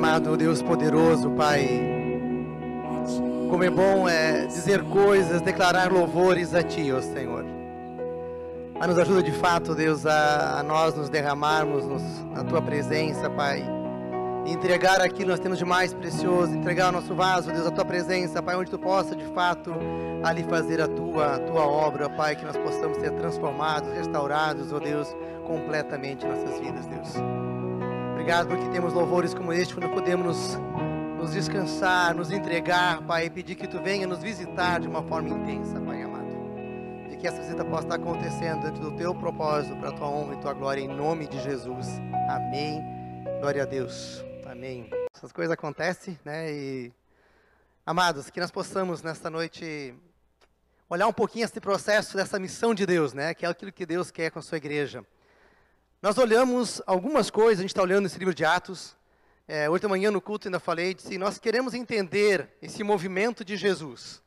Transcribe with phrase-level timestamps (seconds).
[0.00, 1.68] amado Deus poderoso, Pai.
[3.50, 7.44] Como é bom é dizer coisas, declarar louvores a Ti, ó Senhor.
[8.78, 12.02] Mas nos ajuda de fato, Deus, a, a nós nos derramarmos nos,
[12.34, 13.62] na Tua presença, Pai.
[14.46, 17.70] E entregar aquilo que nós temos de mais precioso, entregar o nosso vaso, Deus, a
[17.70, 19.70] Tua presença, Pai, onde Tu possa de fato
[20.24, 24.78] ali fazer a Tua, a tua obra, Pai, que nós possamos ser transformados, restaurados, ó
[24.78, 25.14] Deus,
[25.46, 27.49] completamente em nossas vidas, Deus.
[28.20, 30.58] Obrigado porque temos louvores como este, quando podemos
[31.16, 35.30] nos, descansar, nos entregar, Pai, e pedir que Tu venha nos visitar de uma forma
[35.30, 36.28] intensa, Pai amado.
[37.10, 40.34] E que essa visita possa estar acontecendo dentro do Teu propósito, para a Tua honra
[40.34, 41.86] e Tua glória, em nome de Jesus.
[42.28, 42.84] Amém.
[43.40, 44.22] Glória a Deus.
[44.44, 44.90] Amém.
[45.16, 46.52] Essas coisas acontecem, né?
[46.52, 46.92] E,
[47.86, 49.94] amados, que nós possamos nesta noite
[50.90, 53.32] olhar um pouquinho esse processo dessa missão de Deus, né?
[53.32, 55.02] Que é aquilo que Deus quer com a sua igreja.
[56.02, 58.96] Nós olhamos algumas coisas, a gente está olhando esse livro de Atos.
[59.46, 63.54] É, hoje de manhã no culto ainda falei, disse, nós queremos entender esse movimento de
[63.54, 64.22] Jesus.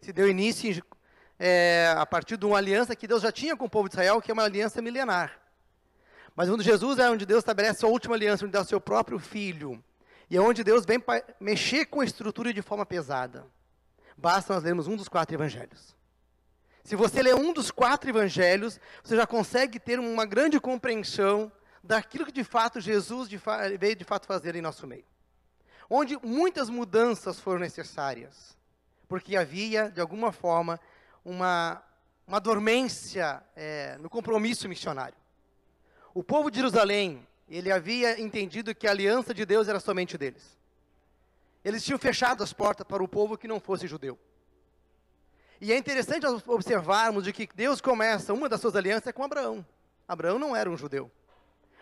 [0.00, 0.82] Se deu início
[1.38, 4.22] é, a partir de uma aliança que Deus já tinha com o povo de Israel,
[4.22, 5.38] que é uma aliança milenar.
[6.34, 9.18] Mas onde Jesus é onde Deus estabelece a última aliança, onde dá o seu próprio
[9.18, 9.84] filho.
[10.30, 10.98] E é onde Deus vem
[11.38, 13.44] mexer com a estrutura de forma pesada.
[14.16, 15.94] Basta nós lermos um dos quatro evangelhos.
[16.84, 21.50] Se você ler um dos quatro evangelhos, você já consegue ter uma grande compreensão
[21.82, 25.04] daquilo que de fato Jesus de fa veio de fato fazer em nosso meio.
[25.88, 28.56] Onde muitas mudanças foram necessárias,
[29.08, 30.80] porque havia, de alguma forma,
[31.24, 31.82] uma,
[32.26, 35.16] uma dormência é, no compromisso missionário.
[36.14, 40.58] O povo de Jerusalém, ele havia entendido que a aliança de Deus era somente deles.
[41.64, 44.18] Eles tinham fechado as portas para o povo que não fosse judeu.
[45.62, 49.64] E é interessante observarmos de que Deus começa uma das suas alianças com Abraão.
[50.08, 51.08] Abraão não era um judeu.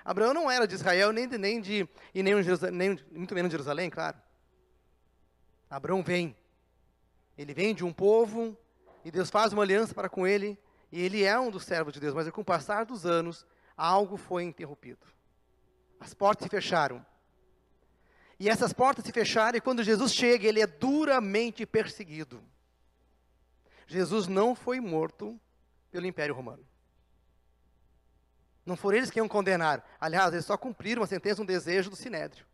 [0.04, 2.34] Abraão não era de Israel, nem de, nem de e nem,
[2.70, 4.18] nem muito menos de Jerusalém, claro.
[5.70, 6.36] Abraão vem.
[7.38, 8.54] Ele vem de um povo
[9.02, 10.58] e Deus faz uma aliança para com ele
[10.92, 14.18] e ele é um dos servos de Deus, mas com o passar dos anos, algo
[14.18, 15.06] foi interrompido.
[15.98, 17.02] As portas se fecharam.
[18.38, 22.44] E essas portas se fecharam e quando Jesus chega, ele é duramente perseguido.
[23.90, 25.38] Jesus não foi morto
[25.90, 26.64] pelo Império Romano.
[28.64, 29.84] Não foram eles que iam condenar.
[30.00, 32.46] Aliás, eles só cumpriram uma sentença, um desejo do Sinédrio,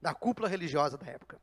[0.00, 1.40] da cúpula religiosa da época.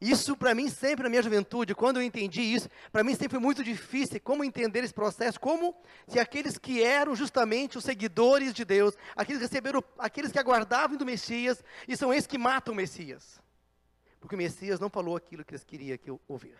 [0.00, 3.40] Isso, para mim, sempre na minha juventude, quando eu entendi isso, para mim sempre foi
[3.40, 5.76] muito difícil como entender esse processo, como
[6.06, 10.96] se aqueles que eram justamente os seguidores de Deus, aqueles que receberam, aqueles que aguardavam
[10.96, 13.38] do Messias, e são esses que matam o Messias.
[14.18, 16.56] Porque o Messias não falou aquilo que eles queriam que eu ouvir.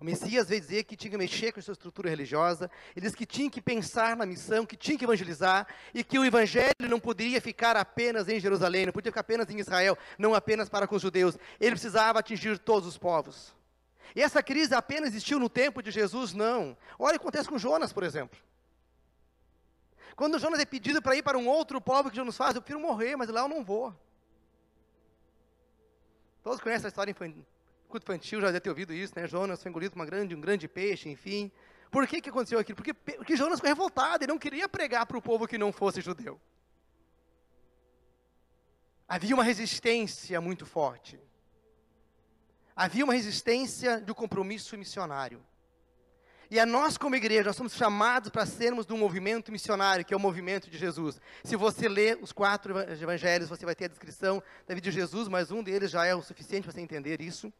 [0.00, 3.14] O Messias veio dizer que tinha que mexer com a sua estrutura religiosa, ele disse
[3.14, 6.98] que tinha que pensar na missão, que tinha que evangelizar, e que o evangelho não
[6.98, 10.96] poderia ficar apenas em Jerusalém, não podia ficar apenas em Israel, não apenas para com
[10.96, 11.36] os judeus.
[11.60, 13.54] Ele precisava atingir todos os povos.
[14.16, 16.32] E essa crise apenas existiu no tempo de Jesus?
[16.32, 16.74] Não.
[16.98, 18.40] Olha o que acontece com Jonas, por exemplo.
[20.16, 22.80] Quando Jonas é pedido para ir para um outro povo que Jonas faz, eu prefiro
[22.80, 23.94] morrer, mas lá eu não vou.
[26.42, 27.44] Todos conhecem a história infantil
[27.90, 29.26] culto infantil já deve ter ouvido isso, né?
[29.26, 31.50] Jonas foi engolido por uma grande, um grande peixe, enfim.
[31.90, 32.76] Por que, que aconteceu aquilo?
[32.76, 36.00] Porque, porque Jonas ficou revoltado, ele não queria pregar para o povo que não fosse
[36.00, 36.40] judeu.
[39.08, 41.18] Havia uma resistência muito forte.
[42.76, 45.44] Havia uma resistência do compromisso missionário.
[46.50, 50.16] E a nós, como igreja, nós somos chamados para sermos um movimento missionário, que é
[50.16, 51.20] o movimento de Jesus.
[51.44, 55.28] Se você ler os quatro evangelhos, você vai ter a descrição da vida de Jesus,
[55.28, 57.52] mas um deles já é o suficiente para você entender isso.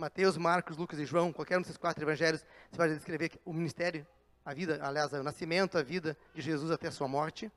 [0.00, 4.06] Mateus, Marcos, Lucas e João, qualquer um desses quatro evangelhos, você vai descrever o ministério,
[4.42, 7.52] a vida, aliás, o nascimento, a vida de Jesus até a sua morte.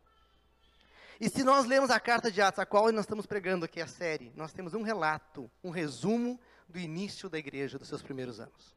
[1.21, 3.87] E se nós lemos a carta de Atos, a qual nós estamos pregando aqui a
[3.87, 6.37] série, nós temos um relato, um resumo
[6.67, 8.75] do início da igreja, dos seus primeiros anos.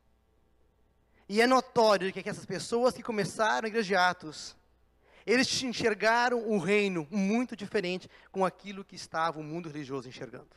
[1.29, 4.57] E é notório que essas pessoas que começaram a igreja de Atos,
[5.27, 10.55] eles enxergaram o reino muito diferente com aquilo que estava o mundo religioso enxergando.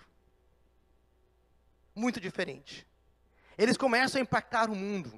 [1.96, 2.88] Muito diferente.
[3.60, 5.12] Eles começam a impactar o mundo.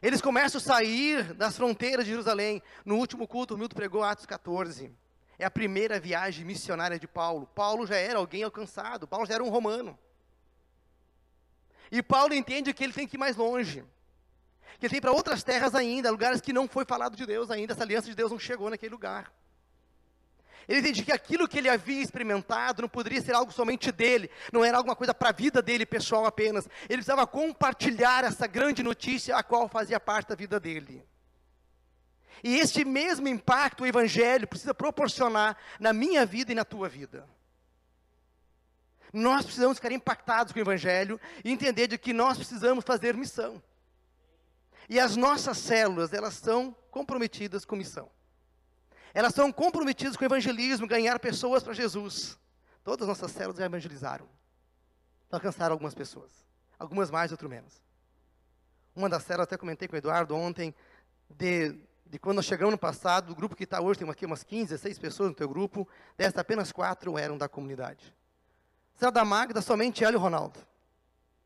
[0.00, 2.62] Eles começam a sair das fronteiras de Jerusalém.
[2.84, 4.94] No último culto, o Milton pregou Atos 14.
[5.36, 7.48] É a primeira viagem missionária de Paulo.
[7.48, 9.98] Paulo já era alguém alcançado, Paulo já era um romano.
[11.90, 13.84] E Paulo entende que ele tem que ir mais longe.
[14.78, 17.72] Que ele tem para outras terras ainda, lugares que não foi falado de Deus ainda,
[17.72, 19.32] essa aliança de Deus não chegou naquele lugar.
[20.68, 24.62] Ele entendia que aquilo que ele havia experimentado não poderia ser algo somente dele, não
[24.62, 26.68] era alguma coisa para a vida dele pessoal apenas.
[26.82, 31.02] Ele precisava compartilhar essa grande notícia, a qual fazia parte da vida dele.
[32.44, 37.26] E este mesmo impacto o Evangelho precisa proporcionar na minha vida e na tua vida.
[39.10, 43.62] Nós precisamos ficar impactados com o Evangelho e entender de que nós precisamos fazer missão.
[44.86, 48.10] E as nossas células, elas são comprometidas com missão.
[49.18, 52.38] Elas são comprometidas com o evangelismo, ganhar pessoas para Jesus.
[52.84, 54.28] Todas as nossas células já evangelizaram.
[55.28, 56.30] Alcançaram algumas pessoas.
[56.78, 57.82] Algumas mais, outras menos.
[58.94, 60.72] Uma das células, até comentei com o Eduardo ontem,
[61.28, 61.76] de,
[62.06, 64.66] de quando nós chegamos no passado, o grupo que está hoje, tem aqui umas 15,
[64.66, 68.14] 16 pessoas no teu grupo, dessas apenas quatro eram da comunidade.
[68.94, 70.60] Célula da Magda, somente ela e o Ronaldo.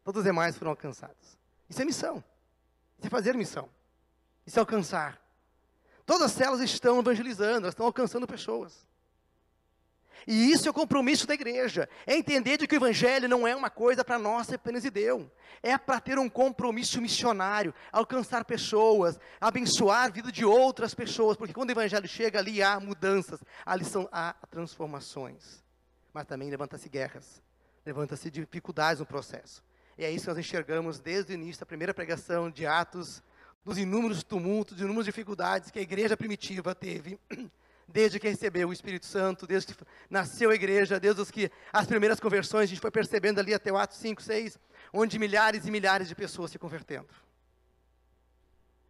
[0.05, 1.39] Todos os demais foram alcançados.
[1.71, 2.23] Isso é missão.
[2.99, 3.67] Isso é fazer missão.
[4.45, 5.22] Isso é alcançar.
[6.05, 8.87] Todas as células estão evangelizando, elas estão alcançando pessoas.
[10.27, 11.89] E isso é o compromisso da igreja.
[12.07, 15.31] É entender de que o evangelho não é uma coisa para nós apenas e deu.
[15.63, 21.53] É para ter um compromisso missionário, alcançar pessoas, abençoar a vida de outras pessoas, porque
[21.53, 25.63] quando o evangelho chega ali há mudanças, ali são, há transformações.
[26.13, 27.43] Mas também levanta-se guerras,
[27.85, 29.63] levanta-se dificuldades no processo.
[29.97, 33.23] E é isso que nós enxergamos desde o início da primeira pregação de Atos,
[33.65, 37.19] dos inúmeros tumultos, de inúmeras dificuldades que a igreja primitiva teve,
[37.87, 42.19] desde que recebeu o Espírito Santo, desde que nasceu a igreja, desde que, as primeiras
[42.19, 44.59] conversões, a gente foi percebendo ali até o Atos 5, 6,
[44.93, 47.09] onde milhares e milhares de pessoas se convertendo.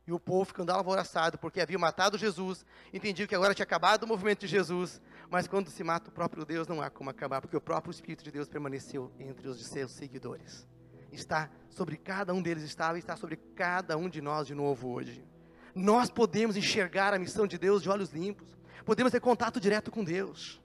[0.06, 4.06] E o povo ficando alvoroçado, porque havia matado Jesus, entendiam que agora tinha acabado o
[4.06, 7.56] movimento de Jesus, mas quando se mata o próprio Deus, não há como acabar, porque
[7.56, 10.66] o próprio Espírito de Deus permaneceu entre os seus seguidores
[11.12, 14.90] está sobre cada um deles estava e está sobre cada um de nós de novo
[14.90, 15.24] hoje.
[15.74, 20.04] Nós podemos enxergar a missão de Deus de olhos limpos, podemos ter contato direto com
[20.04, 20.60] Deus.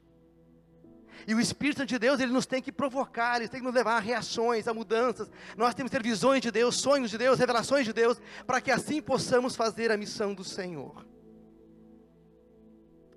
[1.26, 3.98] E o Espírito de Deus, ele nos tem que provocar, ele tem que nos levar
[3.98, 5.30] a reações, a mudanças.
[5.58, 8.72] Nós temos que ter visões de Deus, sonhos de Deus, revelações de Deus, para que
[8.72, 11.06] assim possamos fazer a missão do Senhor.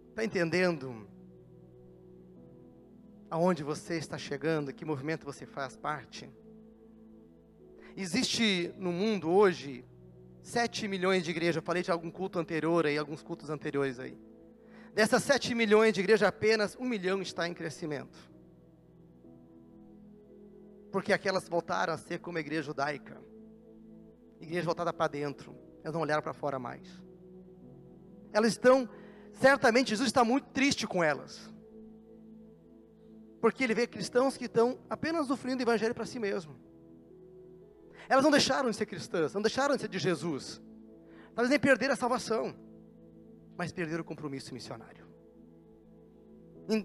[0.08, 1.06] Está entendendo
[3.30, 6.28] aonde você está chegando, que movimento você faz parte?
[7.96, 9.84] Existe no mundo hoje
[10.42, 11.56] 7 milhões de igrejas.
[11.56, 14.16] Eu falei de algum culto anterior aí, alguns cultos anteriores aí.
[14.94, 18.18] Dessas 7 milhões de igrejas, apenas 1 milhão está em crescimento.
[20.90, 23.20] Porque aquelas voltaram a ser como a igreja judaica.
[24.40, 25.54] Igreja voltada para dentro.
[25.82, 26.88] Elas não olharam para fora mais.
[28.32, 28.88] Elas estão,
[29.32, 31.48] certamente Jesus está muito triste com elas.
[33.40, 36.69] Porque ele vê cristãos que estão apenas sofrendo o evangelho para si mesmo.
[38.08, 40.60] Elas não deixaram de ser cristãs, não deixaram de ser de Jesus.
[41.36, 42.54] Elas nem perderam a salvação,
[43.56, 45.08] mas perderam o compromisso missionário.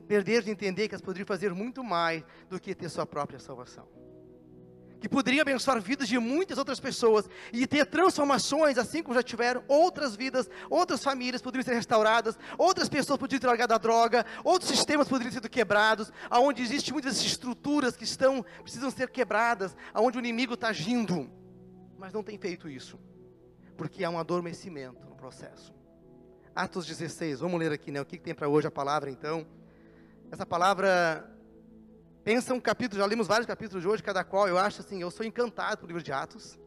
[0.07, 4.04] Perderam de entender que elas poderiam fazer muito mais do que ter sua própria salvação
[4.99, 9.63] que poderia abençoar vidas de muitas outras pessoas e ter transformações, assim como já tiveram
[9.67, 14.69] outras vidas, outras famílias poderiam ser restauradas, outras pessoas poderiam ter largado a droga, outros
[14.69, 20.19] sistemas poderiam ser quebrados, aonde existem muitas estruturas que estão precisam ser quebradas, aonde o
[20.19, 21.29] inimigo está agindo,
[21.97, 22.99] mas não tem feito isso,
[23.77, 25.73] porque há um adormecimento no processo.
[26.55, 27.99] Atos 16, vamos ler aqui, né?
[27.99, 29.45] O que, que tem para hoje a palavra então?
[30.31, 31.34] Essa palavra
[32.25, 35.11] Pensa um capítulo, já lemos vários capítulos de hoje, cada qual eu acho assim, eu
[35.11, 36.57] sou encantado pelo livro de Atos.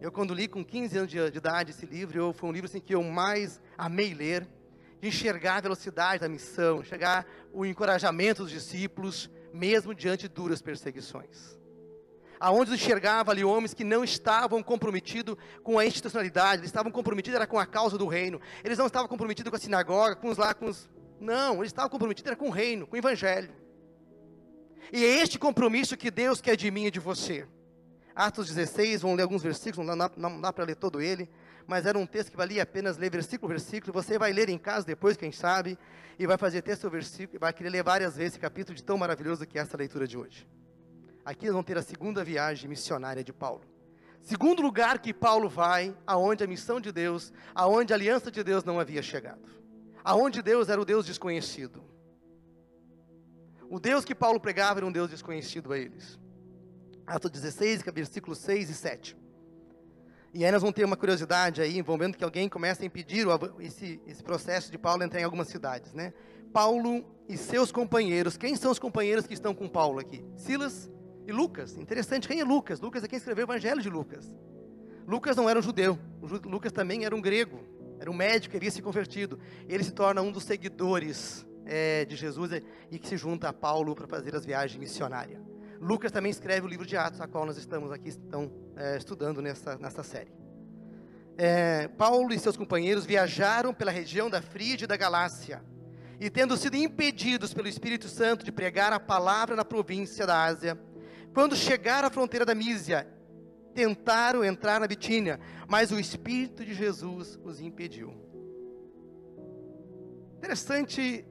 [0.00, 2.66] Eu quando li com 15 anos de, de idade esse livro, eu, foi um livro
[2.66, 4.48] assim, que eu mais amei ler,
[4.98, 10.62] de enxergar a velocidade da missão, enxergar o encorajamento dos discípulos, mesmo diante de duras
[10.62, 11.58] perseguições.
[12.40, 17.46] Aonde enxergava ali homens que não estavam comprometidos com a institucionalidade, eles estavam comprometidos era
[17.46, 18.40] com a causa do reino.
[18.64, 20.88] Eles não estavam comprometidos com a sinagoga, com os lá, com os...
[21.20, 23.65] Não, eles estavam comprometidos era com o reino, com o evangelho.
[24.92, 27.46] E é este compromisso que Deus quer de mim e de você.
[28.14, 31.28] Atos 16, vamos ler alguns versículos, não dá, não dá para ler todo ele,
[31.66, 33.92] mas era um texto que valia apenas ler versículo versículo.
[33.92, 35.78] Você vai ler em casa depois, quem sabe,
[36.18, 38.96] e vai fazer texto versículo, e vai querer ler várias vezes esse capítulo de tão
[38.96, 40.48] maravilhoso que é essa leitura de hoje.
[41.24, 43.62] Aqui nós vamos ter a segunda viagem missionária de Paulo.
[44.22, 48.64] Segundo lugar que Paulo vai, aonde a missão de Deus, aonde a aliança de Deus
[48.64, 49.46] não havia chegado.
[50.02, 51.84] Aonde Deus era o Deus desconhecido.
[53.68, 56.18] O Deus que Paulo pregava era um Deus desconhecido a eles.
[57.06, 59.16] Atos 16, versículos 6 e 7.
[60.34, 63.26] E aí nós vamos ter uma curiosidade aí, envolvendo que alguém começa a impedir
[63.60, 66.12] esse, esse processo de Paulo entrar em algumas cidades, né?
[66.52, 70.24] Paulo e seus companheiros, quem são os companheiros que estão com Paulo aqui?
[70.36, 70.90] Silas
[71.26, 71.76] e Lucas.
[71.76, 72.80] Interessante, quem é Lucas?
[72.80, 74.30] Lucas é quem escreveu o Evangelho de Lucas.
[75.06, 77.60] Lucas não era um judeu, Lucas também era um grego,
[78.00, 79.38] era um médico que havia se convertido.
[79.68, 82.52] Ele se torna um dos seguidores é, de Jesus
[82.90, 85.40] e que se junta a Paulo para fazer as viagens missionárias.
[85.80, 89.42] Lucas também escreve o livro de Atos, a qual nós estamos aqui estão, é, estudando
[89.42, 90.32] nessa, nessa série.
[91.36, 95.62] É, Paulo e seus companheiros viajaram pela região da Frígia e da Galácia.
[96.18, 100.80] E tendo sido impedidos pelo Espírito Santo de pregar a palavra na província da Ásia,
[101.34, 103.06] quando chegaram à fronteira da Mísia,
[103.74, 108.14] tentaram entrar na Bitínia, mas o Espírito de Jesus os impediu.
[110.38, 111.26] Interessante.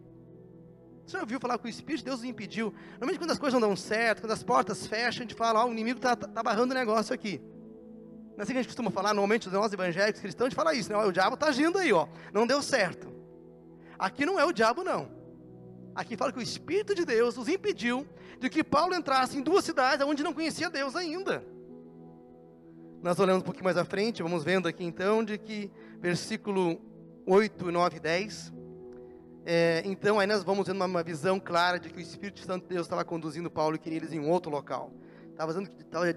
[1.06, 2.74] Você já ouviu falar que o Espírito de Deus os impediu?
[2.92, 5.70] Normalmente, quando as coisas não dão certo, quando as portas fecham, a gente fala: oh,
[5.70, 7.40] o inimigo está tá barrando o negócio aqui.
[8.36, 10.74] Não é assim que a gente costuma falar, normalmente nós evangélicos cristãos, a gente fala
[10.74, 10.98] isso, né?
[10.98, 12.08] O diabo está agindo aí, ó.
[12.34, 13.14] Não deu certo.
[13.98, 15.10] Aqui não é o diabo, não.
[15.94, 18.06] Aqui fala que o Espírito de Deus os impediu
[18.40, 21.46] de que Paulo entrasse em duas cidades onde não conhecia Deus ainda.
[23.02, 25.72] Nós olhamos um pouquinho mais à frente, vamos vendo aqui então, de que
[26.02, 26.82] versículo
[27.26, 28.54] 8, 9 e 10.
[29.48, 32.64] É, então, aí nós vamos vendo uma, uma, visão clara de que o Espírito Santo
[32.64, 34.92] de Deus estava conduzindo Paulo e queria eles em outro local.
[35.30, 35.54] Estava,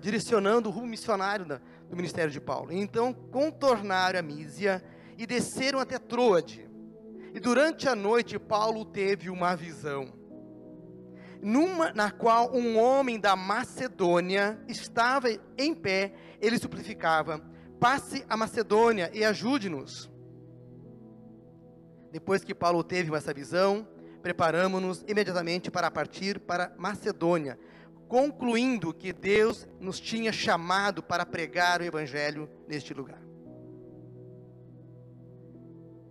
[0.01, 2.73] direcionando o rumo missionário da, do ministério de Paulo.
[2.73, 4.83] Então, contornaram a Mísia
[5.19, 6.67] e desceram até Troade.
[7.35, 10.11] E durante a noite, Paulo teve uma visão,
[11.43, 17.43] numa, na qual um homem da Macedônia estava em pé, ele suplicava:
[17.79, 20.11] passe a Macedônia e ajude-nos.
[22.19, 23.87] Depois que Paulo teve essa visão,
[24.21, 27.57] preparamos-nos imediatamente para partir para Macedônia,
[28.09, 33.23] concluindo que Deus nos tinha chamado para pregar o Evangelho neste lugar.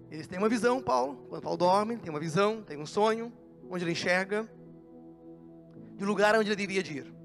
[0.09, 3.29] Eles têm uma visão, Paulo, quando Paulo dorme, tem uma visão, tem um sonho,
[3.69, 4.49] onde ele enxerga,
[5.97, 7.16] de lugar onde ele deveria de ir.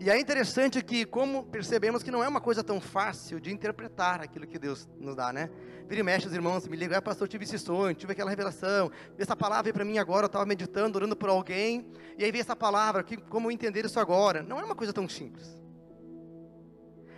[0.00, 4.20] E é interessante que, como percebemos que não é uma coisa tão fácil de interpretar
[4.20, 5.50] aquilo que Deus nos dá, né?
[5.88, 8.92] Vira e mexe, os irmãos me ligam, ah, pastor, tive esse sonho, tive aquela revelação,
[9.18, 12.42] essa palavra veio para mim agora, eu estava meditando, orando por alguém, e aí veio
[12.42, 14.40] essa palavra, que, como entender isso agora?
[14.40, 15.60] Não é uma coisa tão simples.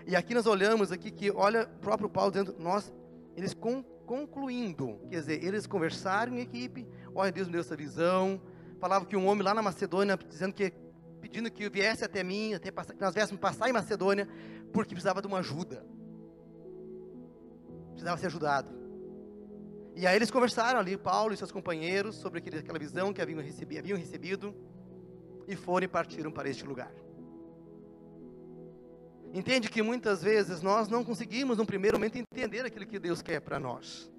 [0.06, 2.90] E aqui nós olhamos aqui que, olha, o próprio Paulo dizendo, nós,
[3.36, 3.54] eles
[4.06, 8.40] concluindo, quer dizer, eles conversaram em equipe, olha, Deus me deu essa visão,
[8.78, 10.72] falava que um homem lá na Macedônia, dizendo que
[11.20, 14.28] pedindo que viesse até mim, até passar, que nós viéssemos passar em Macedônia,
[14.72, 15.84] porque precisava de uma ajuda.
[17.90, 18.70] Precisava ser ajudado.
[19.94, 23.78] E aí eles conversaram ali, Paulo e seus companheiros, sobre aquela visão que haviam recebido,
[23.78, 24.54] haviam recebido
[25.46, 26.92] e foram e partiram para este lugar.
[29.32, 33.40] Entende que muitas vezes nós não conseguimos, num primeiro momento, entender aquilo que Deus quer
[33.40, 34.10] para nós.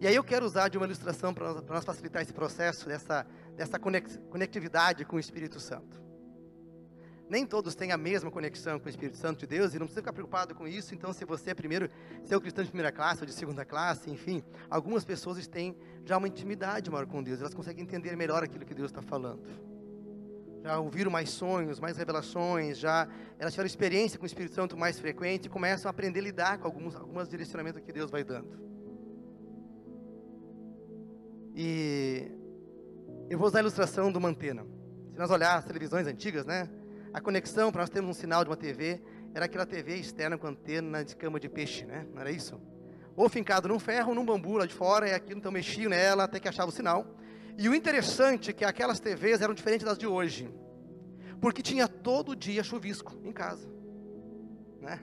[0.00, 3.26] E aí eu quero usar de uma ilustração para nós, nós facilitar esse processo, dessa,
[3.58, 6.00] dessa conectividade com o Espírito Santo.
[7.28, 10.00] Nem todos têm a mesma conexão com o Espírito Santo de Deus e não precisa
[10.00, 10.94] ficar preocupado com isso.
[10.94, 11.90] Então, se você é primeiro,
[12.24, 15.76] se é o cristão de primeira classe ou de segunda classe, enfim, algumas pessoas têm
[16.06, 19.42] já uma intimidade maior com Deus, elas conseguem entender melhor aquilo que Deus está falando.
[20.62, 25.00] Já ouviram mais sonhos, mais revelações, já elas tiveram experiência com o Espírito Santo mais
[25.00, 28.56] frequente e começam a aprender a lidar com alguns, alguns direcionamentos que Deus vai dando.
[31.54, 32.37] E
[33.28, 34.64] eu vou usar a ilustração de uma antena.
[35.12, 36.68] Se nós olharmos as televisões antigas, né?
[37.12, 39.02] A conexão para nós termos um sinal de uma TV
[39.34, 42.06] era aquela TV externa com antena de cama de peixe, né?
[42.12, 42.60] Não era isso?
[43.14, 46.40] Ou fincado num ferro, num bambu lá de fora, e aquilo então mexia nela até
[46.40, 47.06] que achava o sinal.
[47.58, 50.48] E o interessante é que aquelas TVs eram diferentes das de hoje,
[51.40, 53.68] porque tinha todo dia chuvisco em casa.
[54.80, 55.00] Né?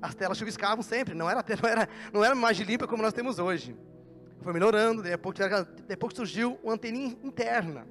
[0.00, 3.38] As telas chuviscavam sempre, não era, não era, não era mais limpa como nós temos
[3.38, 3.76] hoje.
[4.40, 5.36] Foi melhorando, depois,
[5.86, 7.86] depois surgiu uma anteninha interna.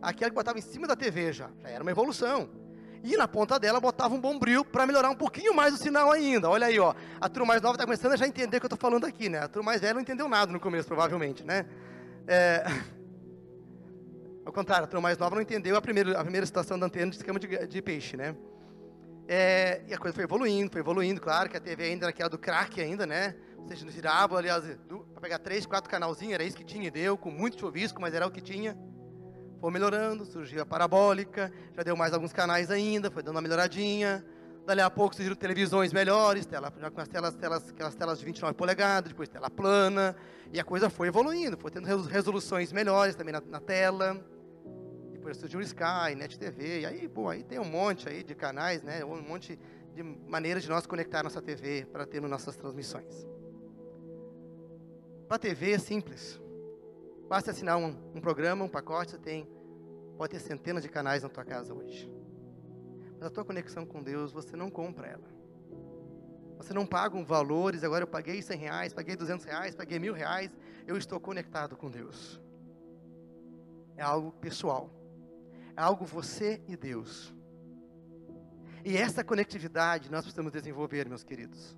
[0.00, 1.50] Aquela que botava em cima da TV já.
[1.62, 2.50] Já era uma evolução.
[3.04, 6.48] E na ponta dela botava um bombril para melhorar um pouquinho mais o sinal ainda.
[6.48, 6.94] Olha aí, ó.
[7.20, 9.28] A turma mais nova está começando a já entender o que eu estou falando aqui,
[9.28, 9.40] né?
[9.40, 11.66] A turma mais velha não entendeu nada no começo, provavelmente, né?
[12.28, 12.64] É...
[14.46, 17.10] Ao contrário, a turma mais nova não entendeu a primeira, a primeira situação da antena
[17.10, 18.36] de esquema de, de peixe, né?
[19.26, 19.82] É...
[19.88, 22.38] E a coisa foi evoluindo, foi evoluindo, claro que a TV ainda era aquela do
[22.38, 23.34] crack ainda, né?
[23.66, 24.64] Seja, girava, aliás,
[25.12, 28.26] para pegar três, quatro canalzinhos, era isso que tinha deu, com muito chuvisco, mas era
[28.26, 28.76] o que tinha.
[29.60, 34.24] Foi melhorando, surgiu a parabólica, já deu mais alguns canais ainda, foi dando uma melhoradinha.
[34.66, 38.24] Dali a pouco surgiram televisões melhores, tela, já com as telas, telas, aquelas telas de
[38.24, 40.14] 29 polegadas, depois tela plana,
[40.52, 44.24] e a coisa foi evoluindo, foi tendo resoluções melhores também na, na tela.
[45.12, 48.34] Depois surgiu o Sky, Net TV, e aí, pô, aí tem um monte aí de
[48.34, 49.58] canais, né, um monte
[49.94, 53.26] de maneiras de nós conectar nossa TV para termos nossas transmissões.
[55.32, 56.38] Para TV é simples.
[57.26, 59.48] Basta assinar um, um, programa, um pacote, você tem,
[60.18, 62.06] pode ter centenas de canais na tua casa hoje.
[63.14, 65.24] Mas a tua conexão com Deus, você não compra ela.
[66.58, 70.12] Você não paga um valores, agora eu paguei 100 reais, paguei 200 reais, paguei mil
[70.12, 70.54] reais,
[70.86, 72.38] eu estou conectado com Deus.
[73.96, 74.90] É algo pessoal.
[75.74, 77.34] É algo você e Deus.
[78.84, 81.74] E essa conectividade nós precisamos desenvolver, meus queridos.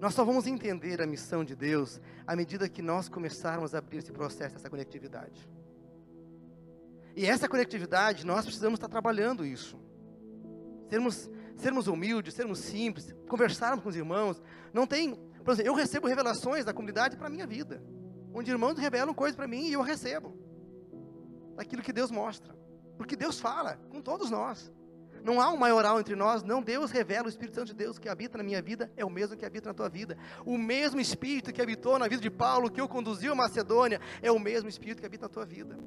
[0.00, 3.98] Nós só vamos entender a missão de Deus à medida que nós começarmos a abrir
[3.98, 5.48] esse processo, essa conectividade.
[7.16, 9.78] E essa conectividade, nós precisamos estar trabalhando isso.
[10.88, 14.42] Sermos, sermos humildes, sermos simples, conversarmos com os irmãos.
[14.72, 17.82] Não tem, por exemplo, eu recebo revelações da comunidade para a minha vida.
[18.32, 20.36] Onde irmãos revelam coisas para mim e eu recebo.
[21.54, 22.52] Daquilo que Deus mostra.
[22.98, 24.72] Porque Deus fala com todos nós.
[25.24, 26.62] Não há um maioral entre nós, não.
[26.62, 29.34] Deus revela o Espírito Santo de Deus que habita na minha vida, é o mesmo
[29.34, 30.18] que habita na tua vida.
[30.44, 34.30] O mesmo Espírito que habitou na vida de Paulo, que o conduziu a Macedônia, é
[34.30, 35.78] o mesmo Espírito que habita na tua vida.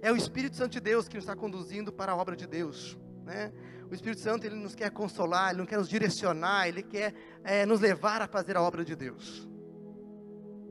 [0.00, 2.96] É o Espírito Santo de Deus que nos está conduzindo para a obra de Deus.
[3.22, 3.52] Né?
[3.90, 7.12] O Espírito Santo ele nos quer consolar, ele não quer nos direcionar, ele quer
[7.44, 9.46] é, nos levar a fazer a obra de Deus.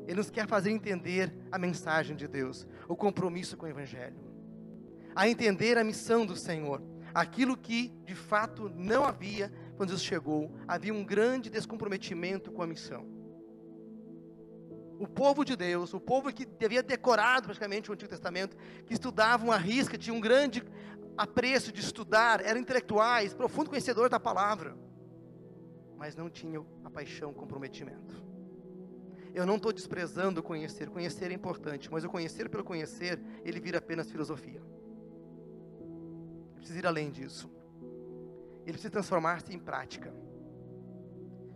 [0.07, 4.26] Ele nos quer fazer entender a mensagem de Deus, o compromisso com o Evangelho
[5.17, 6.79] a entender a missão do Senhor.
[7.11, 12.67] Aquilo que de fato não havia quando Jesus chegou, havia um grande descomprometimento com a
[12.67, 13.03] missão.
[14.99, 18.55] O povo de Deus, o povo que havia decorado praticamente o Antigo Testamento,
[18.85, 20.63] que estudavam a risca, tinha um grande
[21.17, 24.77] apreço de estudar, eram intelectuais, profundo conhecedor da palavra,
[25.97, 28.23] mas não tinham a paixão, o comprometimento.
[29.33, 33.79] Eu não estou desprezando conhecer, conhecer é importante, mas o conhecer pelo conhecer, ele vira
[33.79, 34.61] apenas filosofia
[36.67, 37.49] precisa ir além disso.
[38.63, 40.13] Ele precisa transformar-se em prática.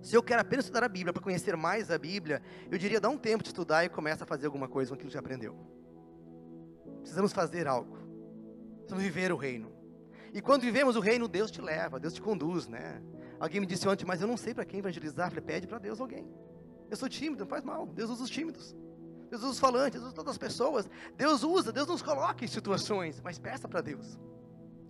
[0.02, 2.42] Se eu quero apenas estudar a Bíblia para conhecer mais a Bíblia,
[2.72, 5.10] eu diria dá um tempo de estudar e começa a fazer alguma coisa com aquilo
[5.10, 5.56] que já aprendeu.
[7.02, 7.98] Precisamos fazer algo.
[8.78, 9.72] Precisamos viver o reino.
[10.34, 13.02] E quando vivemos o reino, Deus te leva, Deus te conduz, né?
[13.40, 15.30] Alguém me disse ontem, mas eu não sei para quem evangelizar.
[15.30, 16.26] falei, pede para Deus alguém.
[16.90, 17.86] Eu sou tímido, não faz mal.
[17.86, 18.76] Deus usa os tímidos.
[19.30, 20.90] Deus usa os falantes, Deus usa todas as pessoas.
[21.18, 24.18] Deus usa, Deus nos coloca em situações, mas peça para Deus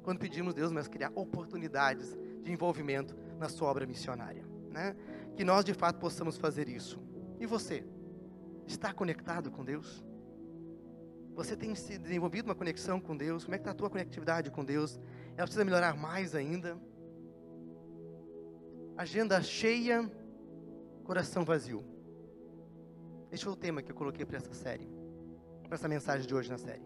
[0.04, 4.96] quando pedimos Deus, mas criar oportunidades de envolvimento na sua obra missionária, né?
[5.36, 7.00] Que nós de fato possamos fazer isso.
[7.40, 7.86] E você
[8.68, 10.04] está conectado com Deus?
[11.34, 13.44] Você tem se desenvolvido uma conexão com Deus?
[13.44, 15.00] Como é que está a tua conectividade com Deus?
[15.36, 16.78] Ela precisa melhorar mais ainda.
[18.98, 20.10] Agenda cheia,
[21.04, 21.84] coração vazio.
[23.32, 24.88] Este foi o tema que eu coloquei para essa série,
[25.64, 26.86] para essa mensagem de hoje na série.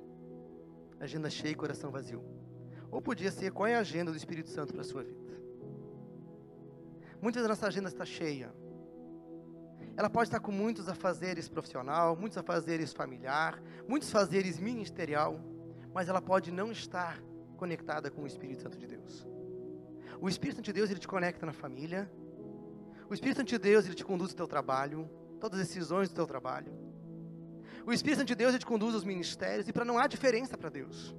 [1.00, 2.24] Agenda cheia e coração vazio.
[2.96, 5.34] Ou podia ser qual é a agenda do Espírito Santo para a sua vida.
[7.22, 8.56] Muitas vezes a nossa agenda está cheia.
[9.98, 15.42] Ela pode estar com muitos afazeres profissional, muitos afazeres familiar, muitos afazeres ministerial,
[15.94, 17.22] mas ela pode não estar
[17.58, 19.28] conectada com o Espírito Santo de Deus.
[20.22, 22.10] O Espírito Santo de Deus ele te conecta na família.
[23.10, 26.16] O Espírito Santo de Deus ele te conduz ao teu trabalho, todas as decisões do
[26.16, 26.72] teu trabalho.
[27.86, 30.58] O Espírito Santo de Deus ele te conduz aos ministérios e para não há diferença
[30.58, 31.14] para Deus.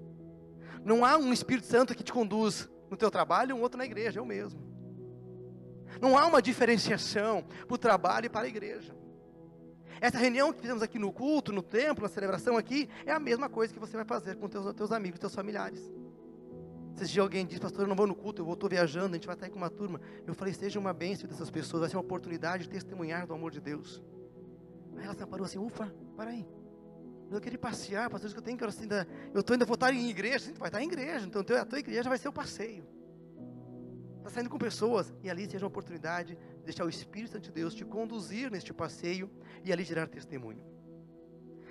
[0.87, 3.85] Não há um Espírito Santo que te conduz no teu trabalho e um outro na
[3.85, 4.61] igreja, é o mesmo.
[6.01, 8.95] Não há uma diferenciação para o trabalho e para a igreja.
[10.01, 13.49] Essa reunião que fizemos aqui no culto, no templo, na celebração aqui, é a mesma
[13.49, 15.93] coisa que você vai fazer com teus, teus amigos, teus familiares.
[16.95, 19.35] Se alguém diz, pastor, eu não vou no culto, eu estou viajando, a gente vai
[19.35, 20.01] estar aí com uma turma.
[20.25, 23.51] Eu falei, seja uma bênção dessas pessoas, vai ser uma oportunidade de testemunhar do amor
[23.51, 24.01] de Deus.
[24.97, 26.47] Aí ela se parou assim, ufa, para aí.
[27.31, 29.93] Eu queria passear, pastor, que eu tenho que assim, ainda, eu estou ainda vou estar
[29.93, 32.87] em igreja, sim, vai estar em igreja, então a tua igreja vai ser o passeio.
[34.19, 37.53] Está saindo com pessoas e ali seja uma oportunidade de deixar o Espírito Santo de
[37.53, 39.31] Deus te conduzir neste passeio
[39.65, 40.65] e ali gerar testemunho.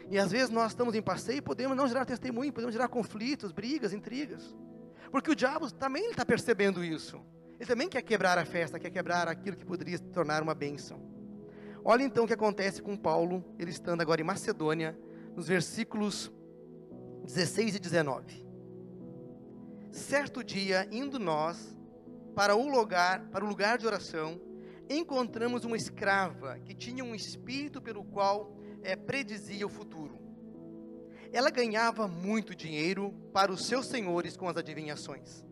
[0.09, 3.51] E às vezes nós estamos em passeio e podemos não gerar testemunho, podemos gerar conflitos,
[3.51, 4.55] brigas, intrigas.
[5.11, 7.21] Porque o diabo também está percebendo isso.
[7.59, 11.01] Ele também quer quebrar a festa, quer quebrar aquilo que poderia se tornar uma bênção.
[11.83, 14.97] Olha então o que acontece com Paulo, ele estando agora em Macedônia,
[15.35, 16.31] nos versículos
[17.25, 18.45] 16 e 19.
[19.91, 21.75] Certo dia, indo nós
[22.33, 24.41] para o lugar, para o lugar de oração,
[24.89, 30.19] encontramos uma escrava que tinha um espírito pelo qual é, predizia o futuro.
[31.31, 35.43] Ela ganhava muito dinheiro para os seus senhores com as adivinhações.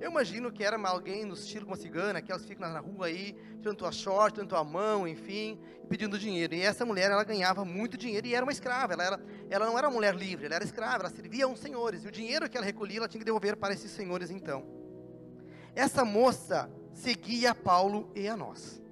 [0.00, 3.06] Eu imagino que era alguém no estilo como a cigana, que elas ficam na rua
[3.06, 5.60] aí, tanto a short, tanto a mão, enfim,
[5.90, 6.54] pedindo dinheiro.
[6.54, 8.94] E essa mulher, ela ganhava muito dinheiro e era uma escrava.
[8.94, 11.60] Ela, era, ela não era uma mulher livre, ela era escrava, ela servia a uns
[11.60, 12.02] senhores.
[12.02, 14.64] E o dinheiro que ela recolhia, ela tinha que devolver para esses senhores então.
[15.74, 18.82] Essa moça seguia Paulo e a nós,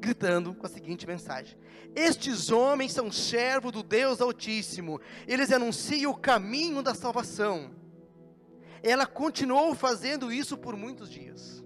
[0.00, 1.56] gritando com a seguinte mensagem:
[1.96, 7.82] Estes homens são servos do Deus Altíssimo, eles anunciam o caminho da salvação
[8.90, 11.64] ela continuou fazendo isso por muitos dias.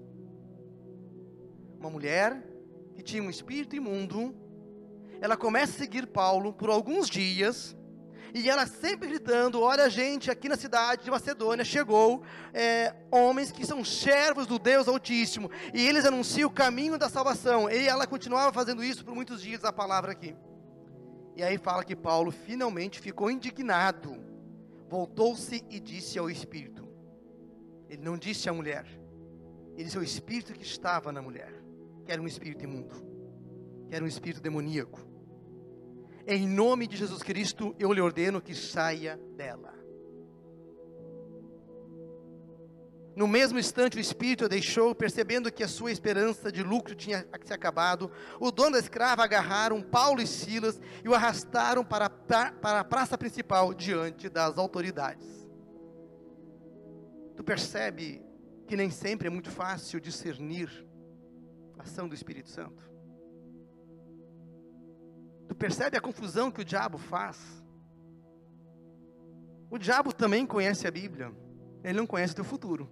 [1.78, 2.42] Uma mulher
[2.94, 4.34] que tinha um espírito imundo,
[5.20, 7.76] ela começa a seguir Paulo por alguns dias,
[8.34, 13.64] E ela sempre gritando: Olha, gente, aqui na cidade de Macedônia chegou é, homens que
[13.64, 17.70] são servos do Deus Altíssimo, e eles anunciam o caminho da salvação.
[17.70, 20.36] E ela continuava fazendo isso por muitos dias, a palavra aqui.
[21.36, 24.16] E aí fala que Paulo finalmente ficou indignado,
[24.88, 26.77] voltou-se e disse ao Espírito:
[27.88, 28.86] Ele não disse à mulher,
[29.74, 31.52] ele disse ao Espírito que estava na mulher,
[32.04, 32.94] que era um espírito imundo,
[33.88, 35.00] que era um espírito demoníaco.
[36.26, 39.78] Em nome de Jesus Cristo, eu lhe ordeno que saia dela.
[43.18, 47.26] No mesmo instante, o espírito a deixou, percebendo que a sua esperança de lucro tinha
[47.42, 48.12] se acabado.
[48.38, 53.18] O dono da escrava agarraram Paulo e Silas e o arrastaram para, para a praça
[53.18, 55.37] principal diante das autoridades.
[57.38, 58.20] Tu percebe
[58.66, 60.68] que nem sempre é muito fácil discernir
[61.78, 62.82] a ação do Espírito Santo?
[65.46, 67.38] Tu percebe a confusão que o diabo faz?
[69.70, 71.32] O diabo também conhece a Bíblia,
[71.84, 72.90] ele não conhece o teu futuro.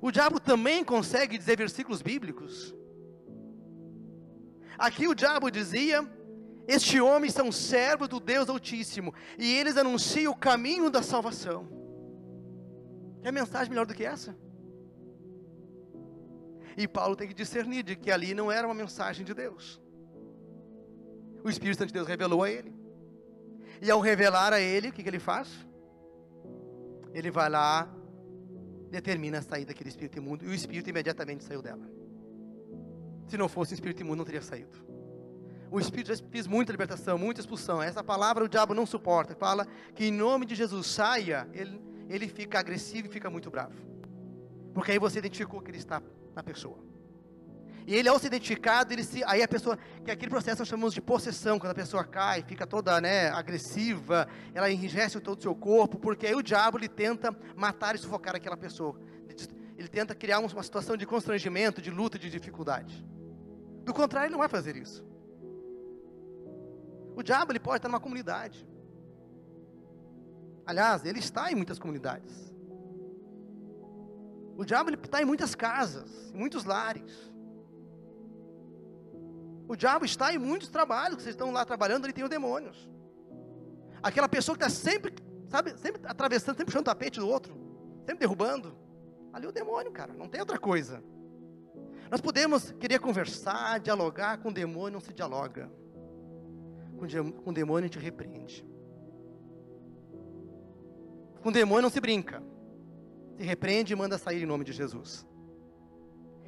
[0.00, 2.72] O diabo também consegue dizer versículos bíblicos.
[4.78, 6.08] Aqui o diabo dizia:
[6.66, 11.68] Este homem são servos do Deus Altíssimo, e eles anunciam o caminho da salvação.
[13.22, 14.36] Quer mensagem melhor do que essa?
[16.76, 19.80] E Paulo tem que discernir de que ali não era uma mensagem de Deus.
[21.44, 22.72] O Espírito Santo de Deus revelou a ele.
[23.80, 25.48] E ao revelar a ele, o que, que ele faz?
[27.12, 27.92] Ele vai lá,
[28.90, 31.84] determina a saída daquele espírito imundo, e o espírito imediatamente saiu dela.
[33.26, 34.91] Se não fosse o espírito imundo, não teria saído.
[35.72, 37.82] O espírito já fez muita libertação, muita expulsão.
[37.82, 39.34] Essa palavra o diabo não suporta.
[39.34, 41.80] Fala que em nome de Jesus saia, ele,
[42.10, 43.72] ele fica agressivo e fica muito bravo.
[44.74, 46.02] Porque aí você identificou que ele está
[46.36, 46.76] na pessoa.
[47.86, 50.92] E ele ao ser identificado, ele se, aí a pessoa, que aquele processo nós chamamos
[50.92, 55.54] de possessão, quando a pessoa cai, fica toda né, agressiva, ela enrijece todo o seu
[55.54, 59.00] corpo, porque aí o diabo ele tenta matar e sufocar aquela pessoa.
[59.78, 63.02] Ele tenta criar uma situação de constrangimento, de luta, de dificuldade.
[63.84, 65.11] Do contrário, ele não vai fazer isso.
[67.14, 68.66] O diabo ele pode estar numa comunidade.
[70.64, 72.52] Aliás, ele está em muitas comunidades.
[74.56, 77.32] O diabo ele está em muitas casas, em muitos lares.
[79.68, 82.88] O diabo está em muitos trabalhos, que vocês estão lá trabalhando, ele tem os demônios.
[84.02, 85.14] Aquela pessoa que está sempre,
[85.48, 87.54] sabe, sempre atravessando, sempre puxando o tapete do outro,
[88.00, 88.76] sempre derrubando.
[89.32, 91.02] Ali é o demônio, cara, não tem outra coisa.
[92.10, 95.70] Nós podemos querer conversar, dialogar com o demônio, não se dialoga.
[97.44, 98.66] Com demônio a gente repreende.
[101.42, 102.42] Com demônio não se brinca.
[103.36, 105.26] Se repreende e manda sair em nome de Jesus.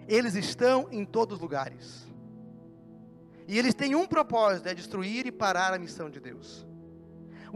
[0.07, 2.07] Eles estão em todos os lugares.
[3.49, 6.67] E eles têm um propósito: é destruir e parar a missão de Deus.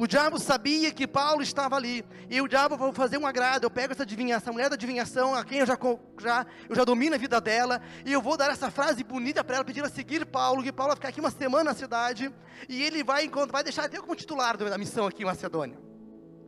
[0.00, 2.04] O diabo sabia que Paulo estava ali.
[2.30, 3.64] E o diabo vai fazer um agrado.
[3.64, 5.76] Eu pego essa adivinhação, mulher da adivinhação, a quem eu já,
[6.20, 7.82] já, eu já domino a vida dela.
[8.06, 10.62] E eu vou dar essa frase bonita para ela, pedir a seguir Paulo.
[10.62, 12.32] Que Paulo vai ficar aqui uma semana na cidade.
[12.68, 15.76] E ele vai, vai deixar até como titular da missão aqui em Macedônia.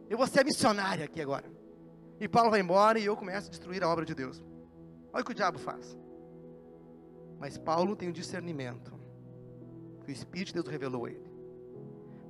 [0.09, 1.51] Eu vou ser missionária aqui agora.
[2.21, 4.41] E Paulo vai embora e eu começo a destruir a obra de Deus.
[5.13, 5.99] Olha o que o diabo faz.
[7.37, 8.97] Mas Paulo tem o um discernimento
[10.05, 11.30] que o Espírito de Deus revelou a ele.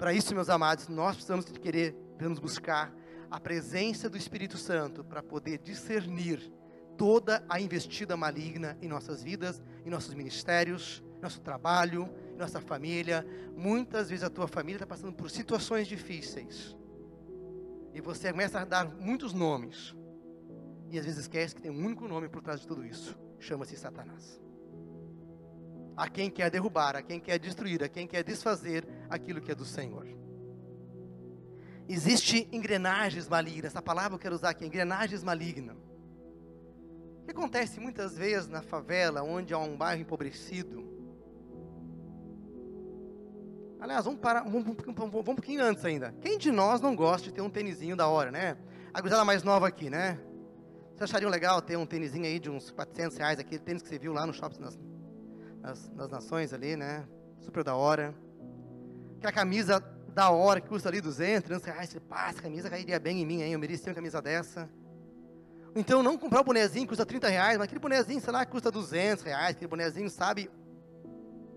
[0.01, 2.91] Para isso, meus amados, nós precisamos de querer, precisamos buscar
[3.31, 6.51] a presença do Espírito Santo para poder discernir
[6.97, 12.09] toda a investida maligna em nossas vidas, em nossos ministérios, nosso trabalho,
[12.39, 13.27] nossa família.
[13.55, 16.75] Muitas vezes a tua família está passando por situações difíceis.
[17.93, 19.95] E você começa a dar muitos nomes.
[20.89, 23.21] E às vezes esquece que tem um único nome por trás de tudo isso.
[23.39, 24.41] Chama-se Satanás
[26.01, 29.55] a quem quer derrubar, a quem quer destruir, a quem quer desfazer aquilo que é
[29.55, 30.07] do Senhor.
[31.89, 35.77] Existe engrenagens malignas, essa palavra eu quero usar aqui, engrenagens malignas.
[37.23, 40.89] O que acontece muitas vezes na favela, onde há um bairro empobrecido?
[43.81, 46.15] Aliás, vamos, parar, vamos, vamos, vamos um pouquinho antes ainda.
[46.21, 48.57] Quem de nós não gosta de ter um tênisinho da hora, né?
[48.93, 50.21] A gurizada mais nova aqui, né?
[50.95, 53.99] Vocês achariam legal ter um tênisinho aí de uns 400 reais, aquele tênis que você
[53.99, 54.79] viu lá no shopping nas,
[55.91, 57.09] nas nações ali, né?
[57.41, 58.15] Super da hora.
[59.21, 61.91] Aquela camisa da hora que custa ali 200, 300 reais.
[61.91, 63.53] Você, pá, essa camisa cairia bem em mim, hein?
[63.53, 64.67] Eu merecia uma camisa dessa.
[65.77, 68.71] Então não comprar um bonezinho que custa 30 reais, mas aquele bonezinho, sei lá, custa
[68.71, 69.51] 200 reais.
[69.51, 70.51] Aquele bonezinho, sabe?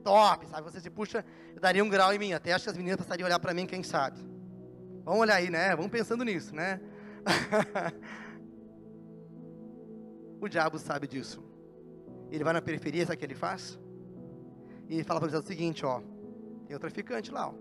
[0.03, 0.69] Top, sabe?
[0.69, 1.23] Você se puxa,
[1.59, 2.33] daria um grau em mim.
[2.33, 4.19] Até acho que as meninas passariam a olhar para mim, quem sabe.
[5.05, 5.73] Vamos olhar aí, né?
[5.75, 6.81] Vamos pensando nisso, né?
[10.41, 11.41] o diabo sabe disso.
[12.29, 13.79] Ele vai na periferia, sabe o que ele faz?
[14.89, 16.01] e fala para eles o seguinte, ó,
[16.73, 17.53] tem um traficante lá, ó.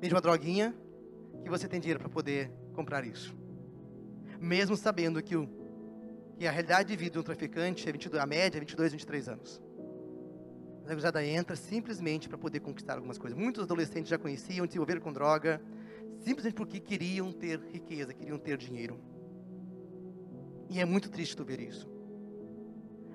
[0.00, 0.74] vende uma droguinha,
[1.44, 3.36] que você tem dinheiro para poder comprar isso.
[4.40, 5.48] Mesmo sabendo que, o,
[6.36, 9.28] que a realidade de vida de um traficante é 22, a média é 22, 23
[9.28, 9.62] anos.
[10.80, 13.38] Mas a gurizada entra simplesmente para poder conquistar algumas coisas.
[13.38, 15.62] Muitos adolescentes já conheciam, se envolveram com droga,
[16.18, 18.98] simplesmente porque queriam ter riqueza, queriam ter dinheiro.
[20.68, 21.88] E é muito triste tu ver isso.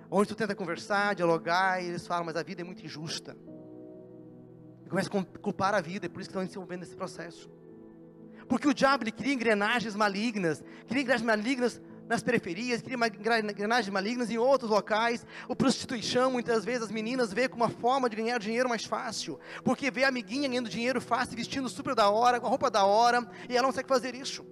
[0.10, 3.36] Onde tu tenta conversar, dialogar, e eles falam, mas a vida é muito injusta.
[4.88, 7.52] E começa a culpar a vida, é por isso que estão se envolvendo nesse processo.
[8.47, 14.32] Porque o diabo ele cria engrenagens malignas, cria engrenagens malignas nas periferias, cria engrenagens malignas
[14.32, 15.26] em outros locais.
[15.50, 19.38] O prostituição, muitas vezes, as meninas vê como uma forma de ganhar dinheiro mais fácil.
[19.62, 22.86] Porque vê a amiguinha ganhando dinheiro fácil, vestindo super da hora, com a roupa da
[22.86, 24.45] hora, e ela não consegue fazer isso.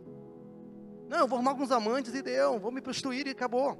[1.07, 3.79] Não, eu vou arrumar alguns amantes e deu, vou me prostituir e acabou.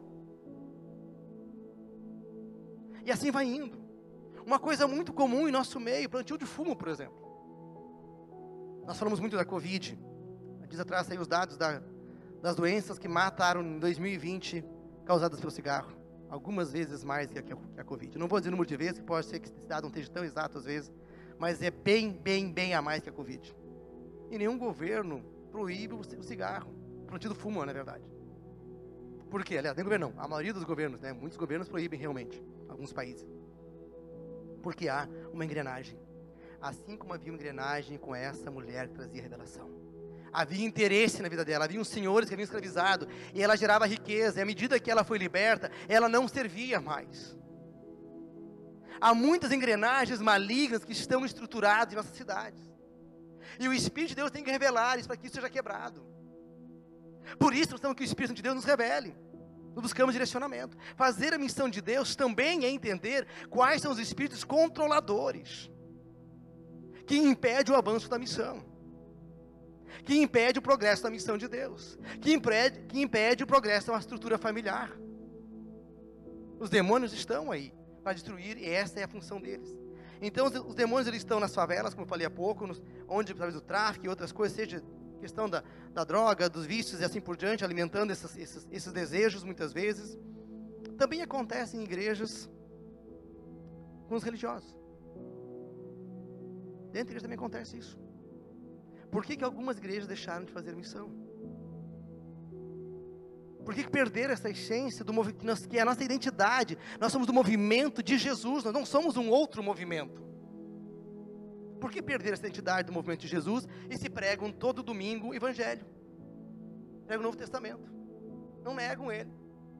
[3.03, 3.84] E assim vai indo.
[4.45, 7.17] Uma coisa muito comum em nosso meio, plantio de fumo, por exemplo.
[8.85, 9.97] Nós falamos muito da Covid.
[10.69, 11.81] Diz atrás aí os dados da,
[12.41, 14.63] das doenças que mataram em 2020
[15.03, 15.91] causadas pelo cigarro.
[16.29, 18.17] Algumas vezes mais que a, que a Covid.
[18.19, 20.09] Não vou dizer o número de vezes, que pode ser que esse dado não esteja
[20.11, 20.91] tão exato às vezes,
[21.39, 23.55] mas é bem, bem, bem a mais que a Covid.
[24.29, 26.71] E nenhum governo proíbe o cigarro.
[27.07, 28.03] Plantio do fumo, na verdade.
[29.29, 29.57] Por quê?
[29.57, 30.21] Aliás, nem governo não.
[30.21, 31.13] A maioria dos governos, né?
[31.13, 32.43] Muitos governos proíbem realmente.
[32.69, 33.25] Alguns países.
[34.65, 35.97] Porque há uma engrenagem
[36.67, 39.69] assim como havia uma engrenagem com essa mulher que trazia revelação.
[40.33, 44.39] Havia interesse na vida dela, havia uns senhores que haviam escravizado, e ela gerava riqueza,
[44.39, 47.37] e à medida que ela foi liberta, ela não servia mais.
[48.99, 52.59] Há muitas engrenagens malignas que estão estruturadas em nossas cidades.
[53.59, 56.03] E o Espírito de Deus tem que revelar isso para que isso seja quebrado.
[57.37, 59.15] Por isso, nós precisamos que o Espírito de Deus nos revele.
[59.81, 60.77] Buscamos direcionamento.
[60.95, 65.69] Fazer a missão de Deus também é entender quais são os espíritos controladores
[67.05, 68.63] que impede o avanço da missão,
[70.03, 73.97] que impede o progresso da missão de Deus, que impede, que impede o progresso da
[73.97, 74.91] estrutura familiar.
[76.59, 79.75] Os demônios estão aí para destruir, e essa é a função deles.
[80.21, 83.33] Então, os, os demônios eles estão nas favelas, como eu falei há pouco, nos, onde,
[83.33, 84.81] através do tráfico e outras coisas, seja
[85.19, 89.43] questão da, da droga, dos vícios e assim por diante, alimentando esses, esses, esses desejos
[89.43, 90.17] muitas vezes.
[90.97, 92.49] Também acontece em igrejas
[94.07, 94.75] com os religiosos.
[96.91, 97.99] Dentro da igreja também acontece isso.
[99.11, 101.09] Por que, que algumas igrejas deixaram de fazer missão?
[103.65, 106.77] Por que, que perderam essa essência do movimento, que é a nossa identidade?
[106.99, 110.24] Nós somos do movimento de Jesus, nós não somos um outro movimento.
[111.85, 115.35] Por que perder essa identidade do movimento de Jesus e se pregam todo domingo o
[115.35, 115.85] Evangelho?
[117.05, 117.87] Pregam o Novo Testamento.
[118.63, 119.31] Não negam ele.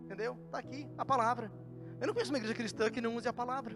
[0.03, 0.37] Entendeu?
[0.45, 1.51] Está aqui a palavra.
[1.99, 3.75] Eu não conheço uma igreja cristã que não use a palavra.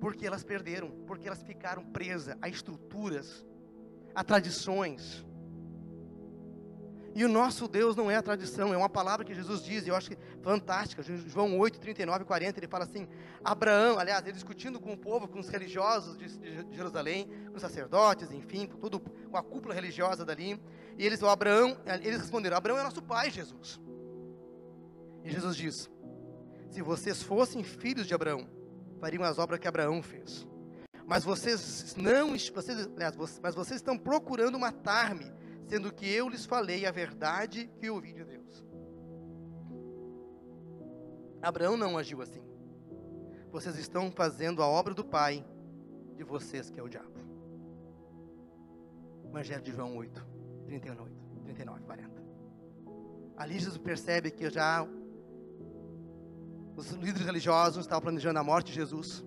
[0.00, 3.46] Porque elas perderam, porque elas ficaram presas a estruturas,
[4.12, 5.24] a tradições.
[7.16, 9.88] E o nosso Deus não é a tradição, é uma palavra que Jesus diz, e
[9.88, 11.02] eu acho que fantástica.
[11.02, 13.08] João 8, 39 e 40, ele fala assim:
[13.42, 16.28] Abraão, aliás, ele discutindo com o povo, com os religiosos de,
[16.76, 20.60] Jerusalém, com os sacerdotes, enfim, com, tudo, com a cúpula religiosa dali.
[20.98, 23.80] E eles, o Abraão, eles responderam: Abraão é nosso pai, Jesus.
[25.24, 25.90] E Jesus diz:
[26.68, 28.46] Se vocês fossem filhos de Abraão,
[29.00, 30.46] fariam as obras que Abraão fez.
[31.06, 35.32] Mas vocês não, vocês, mas vocês estão procurando matar-me,
[35.66, 38.64] sendo que eu lhes falei a verdade que ouvi de Deus.
[41.42, 42.42] Abraão não agiu assim.
[43.50, 45.44] Vocês estão fazendo a obra do Pai
[46.16, 47.16] de vocês, que é o diabo.
[49.24, 50.26] Evangelho de João 8,
[50.66, 51.02] 38,
[51.44, 52.22] 39, 40.
[53.36, 54.86] Ali Jesus percebe que já
[56.74, 59.24] os líderes religiosos estavam planejando a morte de Jesus,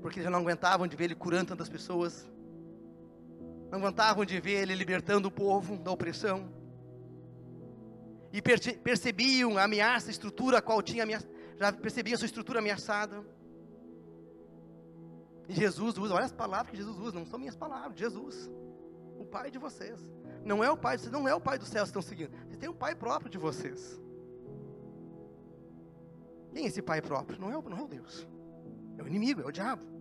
[0.00, 2.28] porque já não aguentavam de ver ele curando tantas pessoas,
[3.70, 6.50] não aguentavam de ver ele libertando o povo da opressão,
[8.32, 11.06] e percebiam a ameaça, a estrutura a qual tinha
[11.56, 13.24] já percebiam a sua estrutura ameaçada.
[15.48, 18.50] E Jesus usa, olha as palavras que Jesus usa, não são minhas palavras, Jesus,
[19.18, 19.98] o Pai de vocês.
[20.44, 22.30] Não é o Pai, não é o Pai do céu que estão seguindo.
[22.46, 23.98] Vocês têm um Pai próprio de vocês.
[26.52, 27.38] Quem é esse pai próprio?
[27.40, 28.26] Não é, não é o Deus.
[28.96, 29.97] É o inimigo, é o diabo.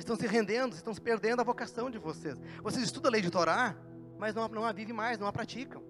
[0.00, 2.34] Vocês estão se rendendo, vocês estão se perdendo a vocação de vocês.
[2.62, 3.76] Vocês estudam a lei de Torá,
[4.18, 5.82] mas não, não a vivem mais, não a praticam.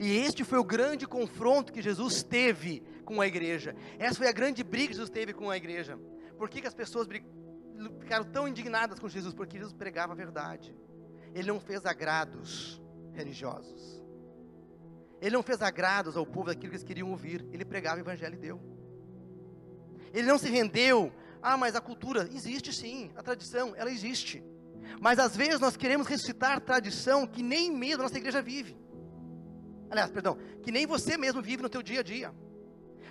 [0.00, 3.76] E este foi o grande confronto que Jesus teve com a igreja.
[4.00, 5.96] Essa foi a grande briga que Jesus teve com a igreja.
[6.36, 7.06] Por que, que as pessoas
[8.00, 9.32] ficaram tão indignadas com Jesus?
[9.32, 10.76] Porque Jesus pregava a verdade.
[11.32, 12.82] Ele não fez agrados
[13.12, 14.02] religiosos.
[15.20, 17.46] Ele não fez agrados ao povo daquilo que eles queriam ouvir.
[17.52, 18.60] Ele pregava o evangelho e deu.
[20.12, 21.12] Ele não se rendeu
[21.48, 24.42] Ah, mas a cultura existe sim, a tradição, ela existe.
[25.00, 28.76] Mas às vezes nós queremos ressuscitar tradição que nem mesmo a nossa igreja vive.
[29.88, 32.34] Aliás, perdão, que nem você mesmo vive no teu dia a dia.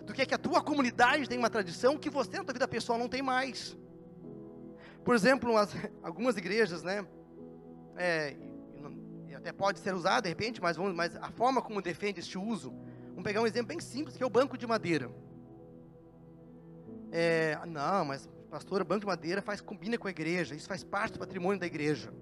[0.03, 2.67] Do que é que a tua comunidade tem uma tradição que você na tua vida
[2.67, 3.77] pessoal não tem mais.
[5.05, 5.69] Por exemplo, umas,
[6.03, 7.07] algumas igrejas, né?
[7.95, 8.35] É,
[9.33, 12.73] até pode ser usada de repente, mas, vamos, mas a forma como defende este uso,
[13.11, 15.09] vamos pegar um exemplo bem simples, que é o banco de madeira.
[17.17, 21.13] É, não, mas pastor, banco de madeira faz combina com a igreja, isso faz parte
[21.13, 22.13] do patrimônio da igreja.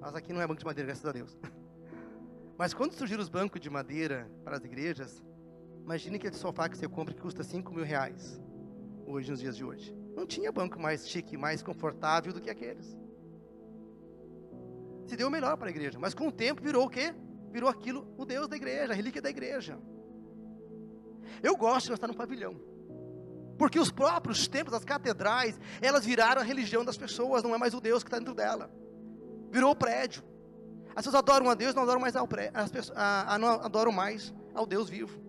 [0.00, 1.36] Mas aqui não é banco de madeira, graças a Deus.
[2.56, 5.20] Mas quando surgiram os bancos de madeira para as igrejas,
[5.82, 8.40] imagine aquele sofá que você compra que custa 5 mil reais,
[9.06, 9.92] hoje, nos dias de hoje.
[10.14, 12.96] Não tinha banco mais chique, mais confortável do que aqueles.
[15.08, 17.12] Se deu melhor para a igreja, mas com o tempo virou o quê?
[17.50, 19.76] Virou aquilo, o Deus da igreja, a relíquia da igreja.
[21.42, 22.72] Eu gosto de estar no pavilhão.
[23.58, 27.74] Porque os próprios templos, as catedrais, elas viraram a religião das pessoas, não é mais
[27.74, 28.70] o Deus que está dentro dela.
[29.50, 30.22] Virou o prédio.
[30.90, 33.48] As pessoas adoram a Deus, não adoram mais ao prédio, as pessoas, a, a, não
[33.48, 35.23] adoram mais ao Deus vivo.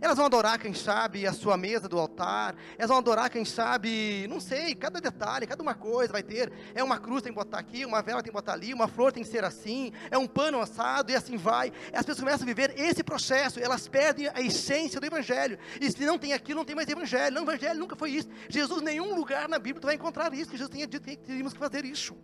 [0.00, 2.54] Elas vão adorar, quem sabe, a sua mesa do altar.
[2.76, 6.52] Elas vão adorar, quem sabe, não sei, cada detalhe, cada uma coisa vai ter.
[6.74, 9.12] É uma cruz tem que botar aqui, uma vela tem que botar ali, uma flor
[9.12, 11.72] tem que ser assim, é um pano assado e assim vai.
[11.92, 15.58] As pessoas começam a viver esse processo, elas perdem a essência do Evangelho.
[15.80, 17.34] E se não tem aquilo, não tem mais Evangelho.
[17.34, 18.28] Não, Evangelho nunca foi isso.
[18.48, 21.52] Jesus, nenhum lugar na Bíblia tu vai encontrar isso, que Jesus tenha dito que teríamos
[21.52, 22.16] que fazer isso.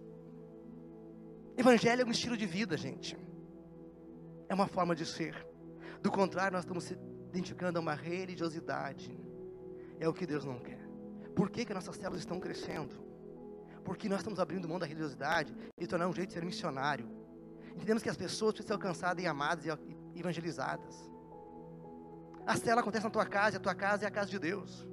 [1.57, 3.19] Evangelho é um estilo de vida, gente.
[4.49, 5.47] É uma forma de ser.
[6.01, 6.85] Do contrário, nós estamos
[7.29, 9.17] identificando uma religiosidade.
[10.01, 10.81] É o que Deus não quer.
[11.35, 12.95] Por que, que nossas células estão crescendo?
[13.85, 17.09] Porque nós estamos abrindo mão da religiosidade e tornar um jeito de ser missionário.
[17.75, 20.95] Entendemos que as pessoas precisam ser alcançadas e amadas e evangelizadas.
[22.47, 24.87] A célula acontece na tua casa, e a tua casa é a casa de Deus.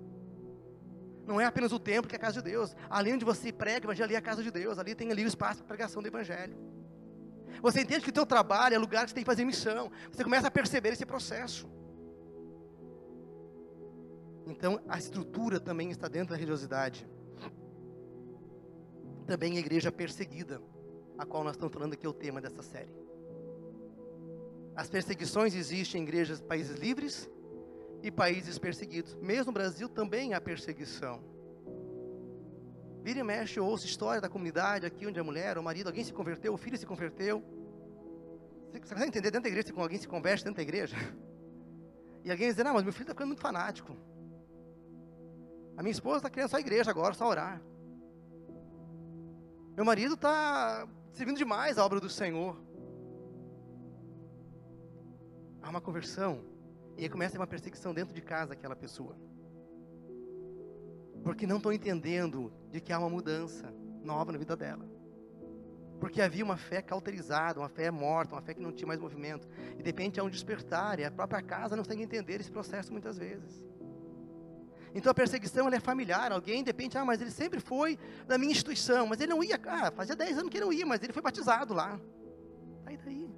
[1.25, 2.75] Não é apenas o templo que é a casa de Deus.
[2.89, 4.77] Ali onde você prega, evangelho ali é a casa de Deus.
[4.77, 6.55] Ali tem ali o espaço para pregação do evangelho.
[7.61, 9.91] Você entende que o teu trabalho é lugar que você tem que fazer missão.
[10.11, 11.67] Você começa a perceber esse processo.
[14.45, 17.07] Então, a estrutura também está dentro da religiosidade.
[19.25, 20.61] Também a igreja perseguida,
[21.17, 22.93] a qual nós estamos falando aqui é o tema dessa série.
[24.75, 27.29] As perseguições existem em igrejas, países livres
[28.03, 29.15] e países perseguidos.
[29.15, 31.23] Mesmo no Brasil também há perseguição.
[33.01, 36.03] Vira e mexe, eu ouço história da comunidade aqui onde a mulher, o marido, alguém
[36.03, 37.43] se converteu, o filho se converteu.
[38.71, 40.95] Você consegue entender dentro da igreja quando alguém se converte dentro da igreja?
[42.23, 43.95] E alguém diz, não, mas meu filho está ficando muito fanático.
[45.77, 47.61] A minha esposa está querendo só igreja agora, só orar.
[49.75, 52.57] Meu marido está servindo demais a obra do Senhor.
[55.61, 56.43] Há uma conversão.
[56.97, 59.17] E aí começa uma perseguição dentro de casa aquela pessoa.
[61.23, 64.85] Porque não estão entendendo de que há uma mudança nova na vida dela.
[65.99, 69.47] Porque havia uma fé cauterizada, uma fé morta, uma fé que não tinha mais movimento.
[69.77, 72.91] E de repente há um despertar, e a própria casa não consegue entender esse processo
[72.91, 73.61] muitas vezes.
[74.95, 76.31] Então a perseguição é familiar.
[76.31, 79.91] Alguém depende, ah, mas ele sempre foi da minha instituição, mas ele não ia, ah,
[79.91, 81.99] fazia 10 anos que ele não ia, mas ele foi batizado lá.
[82.85, 83.29] Aí daí.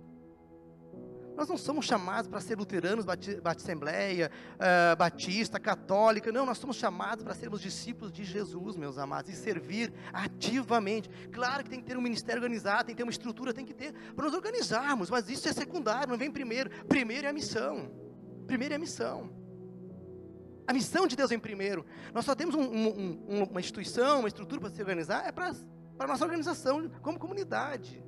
[1.35, 6.31] Nós não somos chamados para ser luteranos, bate-assembleia, uh, batista, católica.
[6.31, 11.07] Não, nós somos chamados para sermos discípulos de Jesus, meus amados, e servir ativamente.
[11.31, 13.73] Claro que tem que ter um ministério organizado, tem que ter uma estrutura, tem que
[13.73, 16.71] ter, para nos organizarmos, mas isso é secundário, não vem primeiro.
[16.87, 17.91] Primeiro é a missão.
[18.47, 19.36] Primeiro é a missão.
[20.67, 21.85] A missão de Deus vem primeiro.
[22.13, 25.55] Nós só temos um, um, uma instituição, uma estrutura para se organizar, é para
[25.97, 28.03] a nossa organização como comunidade.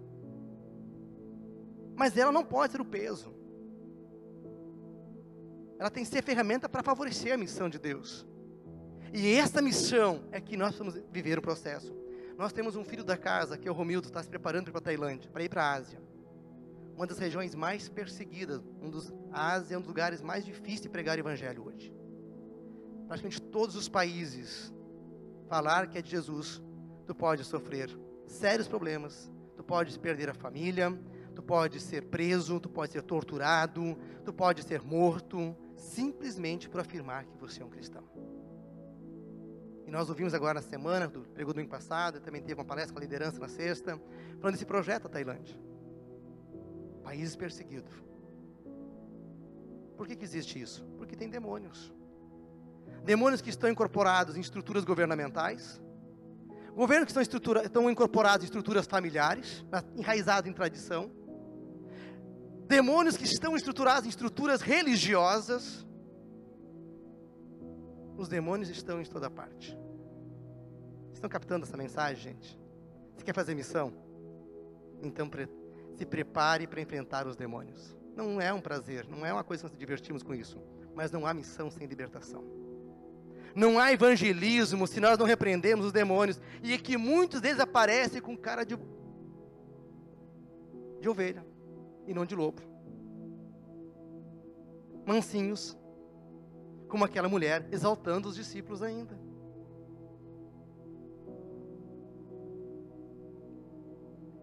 [1.96, 3.34] Mas ela não pode ser o peso.
[5.80, 8.28] Ela tem que ser ferramenta para favorecer a missão de Deus.
[9.14, 11.98] E essa missão é que nós vamos viver o processo.
[12.38, 14.84] Nós temos um filho da casa, que é o Romildo, está se preparando para a
[14.84, 16.02] Tailândia, para ir para a Ásia.
[16.94, 18.62] Uma das regiões mais perseguidas.
[18.82, 21.99] Um dos, a Ásia é um dos lugares mais difíceis de pregar o evangelho hoje
[23.10, 24.72] praticamente todos os países,
[25.48, 26.62] falar que é de Jesus,
[27.08, 27.90] tu pode sofrer
[28.28, 30.96] sérios problemas, tu pode perder a família,
[31.34, 37.26] tu pode ser preso, tu pode ser torturado, tu pode ser morto, simplesmente por afirmar
[37.26, 38.04] que você é um cristão.
[39.88, 43.00] E nós ouvimos agora na semana, do pregou domingo passado, também teve uma palestra com
[43.00, 44.00] a liderança na sexta,
[44.40, 45.60] falando desse projeto da Tailândia.
[47.04, 47.92] Países perseguidos.
[49.98, 50.86] Por que, que existe isso?
[50.96, 51.92] Porque tem demônios
[53.04, 55.82] demônios que estão incorporados em estruturas governamentais,
[56.76, 59.66] governos que estão, estão incorporados em estruturas familiares,
[59.96, 61.12] enraizados em tradição,
[62.68, 65.86] demônios que estão estruturados em estruturas religiosas,
[68.16, 69.78] os demônios estão em toda parte.
[71.14, 72.60] Estão captando essa mensagem, gente?
[73.16, 73.94] Você quer fazer missão?
[75.02, 75.30] Então
[75.96, 77.98] se prepare para enfrentar os demônios.
[78.16, 80.62] Não é um prazer, não é uma coisa que nós nos divertimos com isso,
[80.96, 82.59] mas não há missão sem libertação.
[83.56, 86.40] Não há evangelismo se nós não repreendemos os demônios.
[86.64, 88.78] E é que muitos deles aparecem com cara de,
[91.02, 91.46] de ovelha
[92.08, 92.62] e não de lobo.
[95.06, 95.78] Mansinhos,
[96.88, 99.18] como aquela mulher, exaltando os discípulos ainda.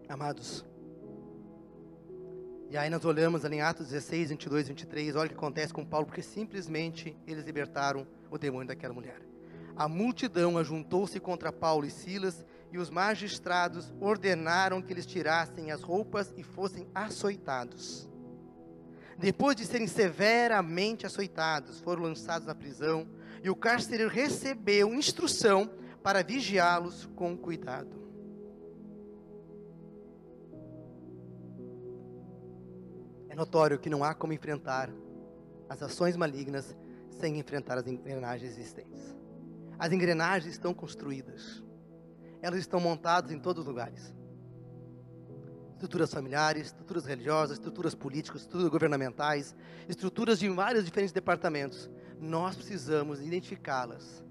[0.09, 0.65] Amados,
[2.69, 5.85] e aí nós olhamos ali em Atos 16, 22, 23, olha o que acontece com
[5.85, 9.21] Paulo, porque simplesmente eles libertaram o demônio daquela mulher.
[9.75, 15.81] A multidão ajuntou-se contra Paulo e Silas, e os magistrados ordenaram que eles tirassem as
[15.81, 18.09] roupas e fossem açoitados.
[19.17, 23.07] Depois de serem severamente açoitados, foram lançados na prisão,
[23.43, 25.69] e o carcereiro recebeu instrução
[26.03, 27.95] para vigiá-los com cuidado.
[33.29, 34.89] É notório que não há como enfrentar
[35.69, 36.75] as ações malignas
[37.19, 39.15] sem enfrentar as engrenagens existentes.
[39.77, 41.63] As engrenagens estão construídas.
[42.41, 44.13] Elas estão montadas em todos os lugares.
[45.73, 49.55] Estruturas familiares, estruturas religiosas, estruturas políticas, estruturas governamentais,
[49.87, 51.89] estruturas de vários diferentes departamentos.
[52.19, 54.23] Nós precisamos identificá-las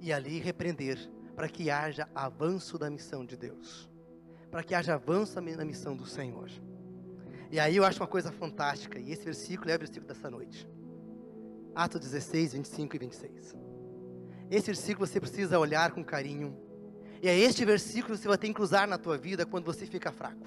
[0.00, 0.98] e ali repreender
[1.34, 3.90] para que haja avanço da missão de Deus.
[4.50, 6.48] Para que haja avanço na missão do Senhor.
[7.50, 10.68] E aí eu acho uma coisa fantástica, e esse versículo é o versículo dessa noite.
[11.76, 13.56] Atos 16, 25 e 26.
[14.50, 16.56] Esse versículo você precisa olhar com carinho.
[17.22, 19.84] E é este versículo que você vai ter que usar na tua vida quando você
[19.84, 20.46] fica fraco.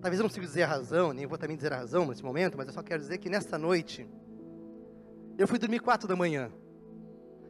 [0.00, 2.58] Talvez eu não consiga dizer a razão, nem vou também dizer a razão nesse momento,
[2.58, 4.08] mas eu só quero dizer que nessa noite,
[5.36, 6.50] eu fui dormir quatro da manhã.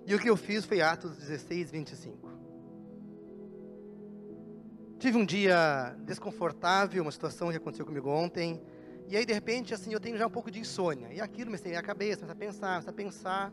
[0.06, 2.28] E o que eu fiz foi Atos 16, 25.
[4.98, 8.60] Tive um dia desconfortável, uma situação que aconteceu comigo ontem.
[9.08, 11.08] E aí, de repente, assim, eu tenho já um pouco de insônia.
[11.10, 13.52] E aquilo me a minha cabeça, começa a pensar, começa a pensar.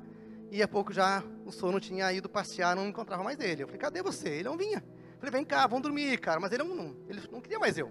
[0.52, 3.64] E a pouco já o sono tinha ido passear, não encontrava mais ele.
[3.64, 4.28] Eu falei, cadê você?
[4.28, 4.84] Ele não vinha.
[5.14, 6.42] Eu falei, vem cá, vamos dormir, cara.
[6.42, 7.90] Mas ele não, ele não queria mais eu.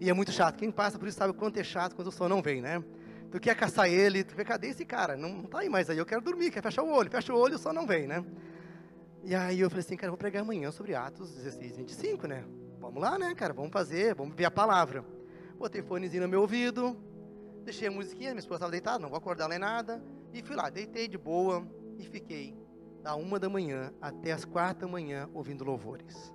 [0.00, 0.56] E é muito chato.
[0.56, 2.82] Quem passa por isso sabe o quanto é chato quando o sono não vem, né?
[3.30, 5.18] Tu quer caçar ele, tu vê, cadê esse cara?
[5.18, 7.10] Não, não tá aí mais aí, eu quero dormir, quer fechar o olho.
[7.10, 8.24] Fecha o olho o sono não vem, né?
[9.22, 12.42] E aí eu falei assim, cara, eu vou pregar amanhã sobre Atos 16, 25, né?
[12.80, 13.52] Vamos lá, né, cara?
[13.52, 15.04] Vamos fazer, vamos ver a palavra.
[15.60, 16.96] Botei fonezinho no meu ouvido,
[17.66, 20.02] deixei a musiquinha, minha esposa estava deitada, não vou acordar nem nada.
[20.32, 22.56] E fui lá, deitei de boa e fiquei
[23.02, 26.32] da uma da manhã até as quatro da manhã ouvindo louvores.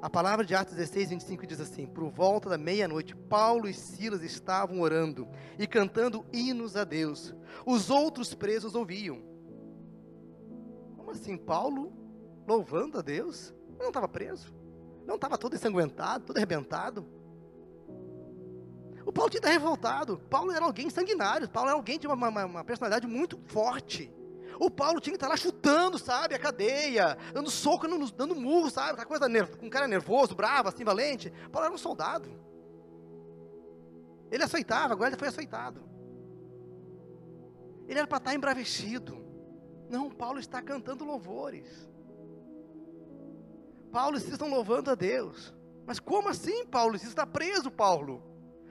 [0.00, 4.22] A palavra de Atos 16, 25 diz assim: Por volta da meia-noite, Paulo e Silas
[4.22, 5.26] estavam orando
[5.58, 7.34] e cantando hinos a Deus.
[7.66, 9.20] Os outros presos ouviam.
[10.96, 11.92] Como assim, Paulo
[12.46, 13.52] louvando a Deus?
[13.70, 14.54] Ele não estava preso?
[15.04, 17.18] Não estava todo ensanguentado, todo arrebentado?
[19.10, 20.20] O Paulo tinha revoltado.
[20.30, 21.48] Paulo era alguém sanguinário.
[21.48, 24.08] Paulo era alguém de uma, uma, uma personalidade muito forte.
[24.56, 28.70] O Paulo tinha que estar lá chutando, sabe, a cadeia, dando soco, dando, dando murro,
[28.70, 29.26] sabe, aquela coisa,
[29.60, 31.32] um cara nervoso, bravo, assim, valente.
[31.50, 32.30] Paulo era um soldado.
[34.30, 35.82] Ele aceitava, agora ele foi aceitado.
[37.88, 39.26] Ele era para estar embravecido.
[39.88, 41.66] Não, Paulo está cantando louvores.
[43.90, 45.52] Paulo e Silas estão louvando a Deus.
[45.84, 46.96] Mas como assim, Paulo?
[46.96, 48.29] Você está preso, Paulo.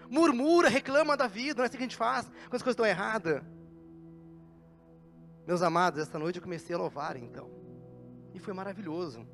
[0.10, 2.86] Murmura, reclama da vida, não é assim que a gente faz, quando as coisas estão
[2.86, 3.43] erradas.
[5.45, 7.49] Meus amados, esta noite eu comecei a louvar então.
[8.34, 9.26] E foi maravilhoso.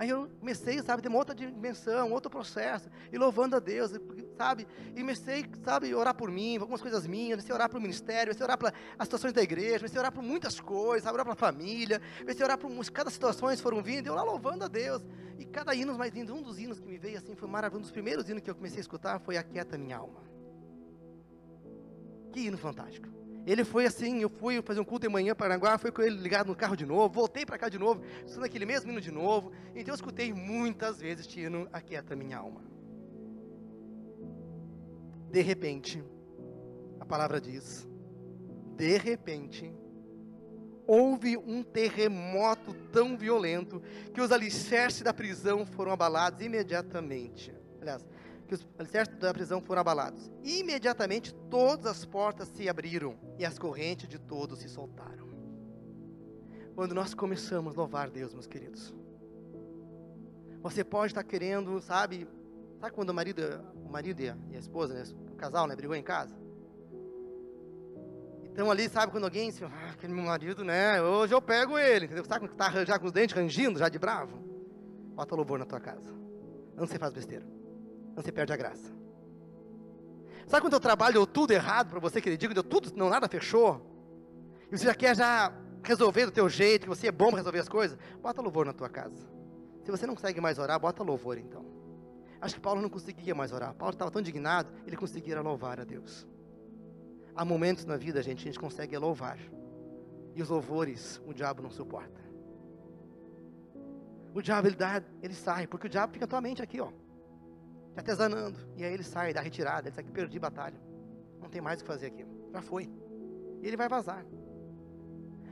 [0.00, 3.90] Aí eu comecei, sabe, ter uma outra dimensão, outro processo, e louvando a Deus,
[4.34, 7.82] sabe, e comecei, sabe, orar por mim, algumas coisas minhas, comecei a orar para o
[7.82, 11.02] ministério, comecei a orar para as situações da igreja, comecei a orar por muitas coisas,
[11.02, 14.22] sabe, orar para a família, comecei a orar por cada situações foram vindo, eu lá
[14.22, 15.02] louvando a Deus,
[15.38, 17.82] e cada hino mais lindo, um dos hinos que me veio assim, foi maravilhoso, um
[17.82, 20.22] dos primeiros hinos que eu comecei a escutar foi Aquieta Minha Alma.
[22.32, 23.19] Que hino fantástico.
[23.46, 26.16] Ele foi assim, eu fui fazer um culto de manhã para Aranguá, fui com ele
[26.16, 29.10] ligado no carro de novo, voltei para cá de novo, escutando aquele mesmo hino de
[29.10, 29.52] novo.
[29.74, 32.62] Então eu escutei muitas vezes este hino, Aquieta Minha Alma.
[35.30, 36.02] De repente,
[36.98, 37.88] a palavra diz,
[38.76, 39.72] de repente,
[40.86, 43.80] houve um terremoto tão violento
[44.12, 47.54] que os alicerces da prisão foram abalados imediatamente.
[47.80, 48.04] Aliás,
[48.50, 50.28] que os alicerces da prisão foram abalados.
[50.42, 55.30] Imediatamente todas as portas se abriram e as correntes de todos se soltaram.
[56.74, 58.92] Quando nós começamos a louvar Deus, meus queridos,
[60.60, 62.26] você pode estar querendo, sabe,
[62.80, 63.40] sabe quando o marido,
[63.86, 66.34] o marido e a, esposa, né, o casal, né, brigou em casa?
[68.46, 72.06] Então ali, sabe, quando alguém, assim, ah, aquele meu marido, né, hoje eu pego ele,
[72.06, 72.24] entendeu?
[72.24, 74.38] Sabe quando tá já com os dentes rangindo, já de bravo?
[75.14, 76.12] Bota louvor na tua casa.
[76.74, 77.59] Não você faz besteira.
[78.22, 78.92] Você perde a graça.
[80.46, 83.28] Sabe quando o trabalho deu tudo errado para você aquele dia, deu tudo, não, nada
[83.28, 83.86] fechou?
[84.70, 85.52] E você já quer já
[85.82, 87.98] resolver do teu jeito, que você é bom para resolver as coisas?
[88.20, 89.28] Bota louvor na tua casa.
[89.84, 91.64] Se você não consegue mais orar, bota louvor então.
[92.40, 93.74] Acho que Paulo não conseguia mais orar.
[93.74, 96.26] Paulo estava tão indignado, ele conseguia louvar a Deus.
[97.34, 99.38] Há momentos na vida, gente, a gente consegue louvar.
[100.34, 102.20] E os louvores, o diabo não suporta.
[104.34, 106.90] O diabo, ele dá, ele sai, porque o diabo fica tua mente aqui, ó.
[107.94, 108.58] Te atezanando.
[108.76, 110.80] E aí ele sai, dá retirada, ele sai que perdi batalha.
[111.40, 112.26] Não tem mais o que fazer aqui.
[112.52, 112.90] Já foi.
[113.62, 114.24] E ele vai vazar.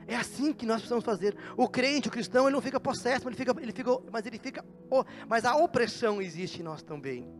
[0.07, 1.37] É assim que nós precisamos fazer.
[1.55, 4.65] O crente, o cristão, ele não fica possesso, ele fica, ele fica, mas ele fica,
[4.89, 7.31] oh, mas a opressão existe em nós também.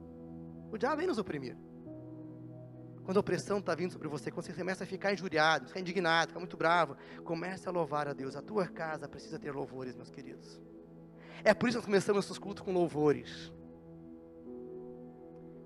[0.71, 1.57] O diabo vem nos oprimir.
[3.03, 6.27] Quando a opressão está vindo sobre você, quando você começa a ficar injuriado, ficar indignado,
[6.27, 8.35] ficar muito bravo, comece a louvar a Deus.
[8.35, 10.61] A tua casa precisa ter louvores, meus queridos.
[11.43, 13.51] É por isso que nós começamos nossos cultos com louvores.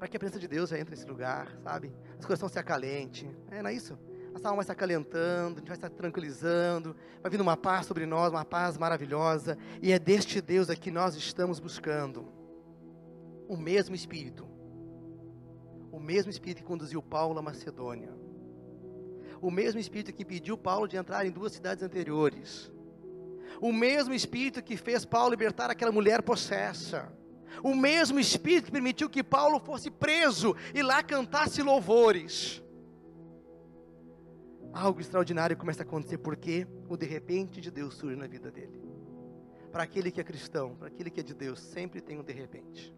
[0.04, 1.90] Para que a presença de Deus já entre nesse lugar, sabe?
[2.20, 3.26] As estão se acalente.
[3.50, 3.98] É, não é isso?
[4.36, 8.06] A alma vai se acalentando, a gente vai se tranquilizando, vai vindo uma paz sobre
[8.06, 9.58] nós, uma paz maravilhosa.
[9.82, 12.28] E é deste Deus aqui que nós estamos buscando.
[13.48, 14.46] O mesmo Espírito.
[15.90, 18.12] O mesmo Espírito que conduziu Paulo à Macedônia.
[19.42, 22.70] O mesmo Espírito que pediu Paulo de entrar em duas cidades anteriores
[23.62, 27.10] o mesmo Espírito que fez Paulo libertar aquela mulher possessa.
[27.62, 32.64] O mesmo Espírito permitiu que Paulo fosse preso e lá cantasse louvores.
[34.74, 38.82] Algo extraordinário começa a acontecer porque o de repente de Deus surge na vida dele.
[39.72, 42.34] Para aquele que é cristão, para aquele que é de Deus, sempre tem um de
[42.34, 42.96] repente.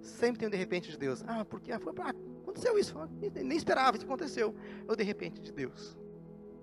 [0.00, 1.22] Sempre tem um de repente de Deus.
[1.26, 4.54] Ah, porque ah, foi, ah, aconteceu isso, nem esperava, isso aconteceu.
[4.88, 5.96] É o de repente de Deus.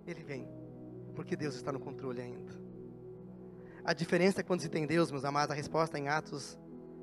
[0.06, 0.48] Ele vem
[1.14, 2.62] porque Deus está no controle ainda.
[3.86, 6.57] A diferença é quando se tem Deus, meus amados, a resposta é em Atos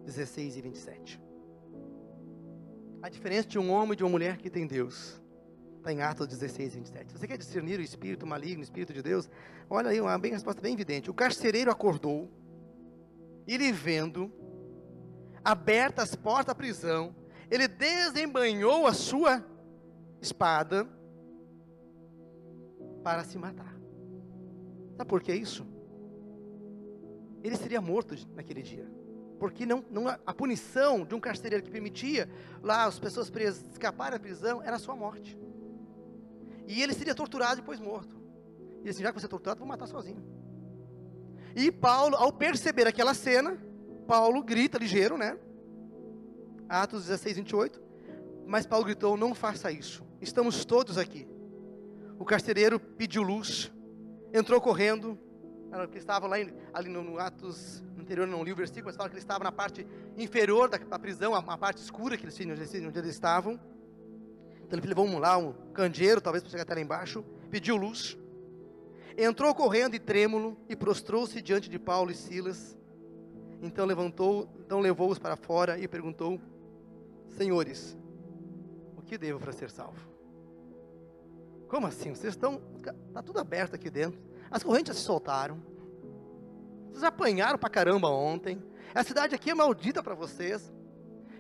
[0.07, 1.21] 16 e 27.
[3.03, 5.21] A diferença de um homem e de uma mulher que tem Deus
[5.77, 7.13] está em Atos 16 e 27.
[7.13, 9.29] Se você quer discernir o espírito maligno, o espírito de Deus,
[9.69, 11.11] olha aí uma bem, resposta bem evidente.
[11.11, 12.31] O carcereiro acordou,
[13.47, 14.33] ele vendo,
[15.45, 17.15] abertas as portas da prisão,
[17.51, 19.45] ele desembanhou a sua
[20.21, 20.89] espada
[23.03, 23.79] para se matar.
[24.97, 25.67] Sabe por que isso?
[27.43, 28.87] Ele seria morto naquele dia.
[29.39, 32.29] Porque não, não, a punição de um carcereiro que permitia
[32.63, 35.39] lá as pessoas presas escaparem da prisão era a sua morte.
[36.67, 38.21] E ele seria torturado e depois morto.
[38.85, 40.23] E assim, já que você é torturado, vou matar sozinho.
[41.57, 43.59] E Paulo, ao perceber aquela cena,
[44.07, 45.39] Paulo grita ligeiro, né?
[46.69, 47.83] Atos 16, 28.
[48.47, 50.05] Mas Paulo gritou: Não faça isso.
[50.21, 51.27] Estamos todos aqui.
[52.19, 53.73] O carcereiro pediu luz
[54.33, 55.19] entrou correndo,
[55.91, 56.37] que estava lá
[56.73, 59.53] ali no, no, Atos anterior, não li o versículo, mas fala que ele estava na
[59.53, 63.59] parte inferior da, da prisão, a, a, parte escura que eles tinham, onde eles estavam.
[64.63, 68.19] Então ele levou um, lá um candeeiro, talvez para chegar até lá embaixo, pediu luz,
[69.17, 72.77] entrou correndo e trêmulo e prostrou-se diante de Paulo e Silas.
[73.63, 76.41] Então levantou, então levou-os para fora e perguntou:
[77.37, 77.97] Senhores,
[78.97, 80.09] o que devo para ser salvo?
[81.69, 82.15] Como assim?
[82.15, 82.61] Vocês estão.
[83.09, 84.21] Está tudo aberto aqui dentro.
[84.51, 85.63] As correntes se soltaram.
[86.91, 88.63] Vocês apanharam pra caramba ontem.
[88.95, 90.73] A cidade aqui é maldita para vocês.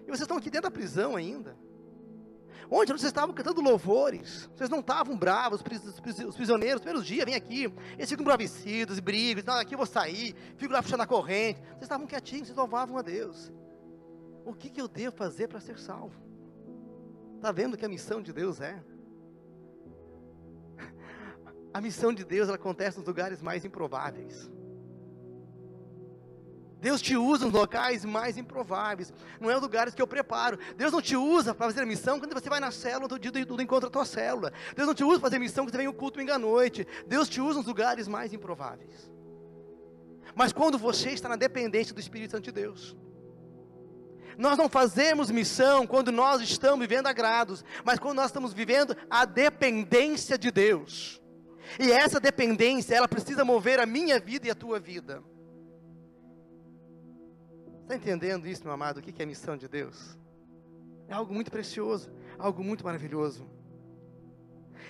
[0.02, 1.56] E vocês estão aqui dentro da prisão ainda.
[2.70, 4.48] Onde vocês estavam cantando louvores.
[4.54, 7.64] Vocês não estavam bravos, os prisioneiros, os primeiros dias, vem aqui.
[7.94, 9.42] Eles ficam bravecidos e brigam.
[9.44, 10.36] Não, aqui eu vou sair.
[10.56, 11.60] Fico lá puxando a corrente.
[11.60, 13.52] Vocês estavam quietinhos, vocês louvavam a Deus.
[14.44, 16.14] O que, que eu devo fazer para ser salvo?
[17.36, 18.80] Está vendo que a missão de Deus é?
[21.72, 24.50] A missão de Deus ela acontece nos lugares mais improváveis.
[26.80, 29.12] Deus te usa nos locais mais improváveis.
[29.38, 30.58] Não é os lugares que eu preparo.
[30.76, 33.30] Deus não te usa para fazer a missão quando você vai na célula do dia
[33.30, 34.52] do encontro da tua célula.
[34.74, 36.86] Deus não te usa para fazer a missão quando você vem no culto à noite.
[37.06, 39.10] Deus te usa nos lugares mais improváveis.
[40.34, 42.96] Mas quando você está na dependência do Espírito Santo de Deus.
[44.38, 49.26] Nós não fazemos missão quando nós estamos vivendo agrados, mas quando nós estamos vivendo a
[49.26, 51.19] dependência de Deus.
[51.78, 55.22] E essa dependência, ela precisa mover a minha vida e a tua vida.
[57.82, 58.98] Está entendendo isso, meu amado?
[58.98, 60.18] O que é a missão de Deus?
[61.08, 63.44] É algo muito precioso, algo muito maravilhoso.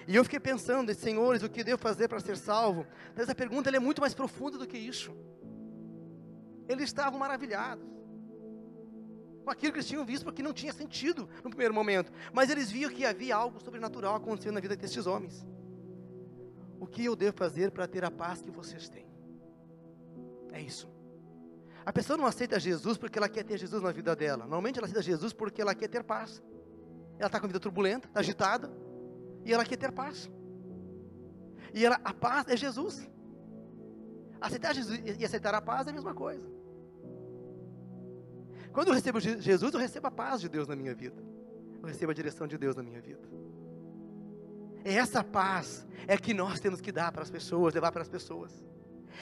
[0.06, 2.86] E eu fiquei pensando, senhores, o que devo fazer para ser salvo?
[3.16, 5.14] Essa pergunta é muito mais profunda do que isso.
[6.68, 7.84] Eles estavam maravilhados.
[9.44, 12.12] com aquilo que eles tinham visto, porque não tinha sentido no primeiro momento.
[12.32, 15.44] Mas eles viam que havia algo sobrenatural acontecendo na vida desses homens.
[16.80, 19.06] O que eu devo fazer para ter a paz que vocês têm?
[20.50, 20.88] É isso.
[21.84, 24.44] A pessoa não aceita Jesus porque ela quer ter Jesus na vida dela.
[24.44, 26.42] Normalmente ela aceita Jesus porque ela quer ter paz.
[27.18, 28.72] Ela está com a vida turbulenta, está agitada,
[29.44, 30.30] e ela quer ter paz.
[31.74, 33.06] E ela, a paz é Jesus.
[34.40, 36.50] Aceitar Jesus e aceitar a paz é a mesma coisa.
[38.72, 41.22] Quando eu recebo Jesus, eu recebo a paz de Deus na minha vida.
[41.82, 43.28] Eu recebo a direção de Deus na minha vida.
[44.84, 48.08] É essa paz é que nós temos que dar para as pessoas, levar para as
[48.08, 48.52] pessoas.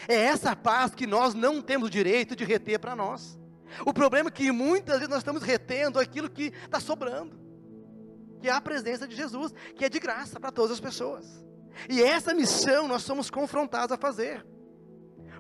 [0.07, 3.39] É essa paz que nós não temos direito de reter para nós.
[3.85, 7.39] O problema é que muitas vezes nós estamos retendo aquilo que está sobrando,
[8.41, 11.45] que é a presença de Jesus, que é de graça para todas as pessoas.
[11.89, 14.45] E essa missão nós somos confrontados a fazer.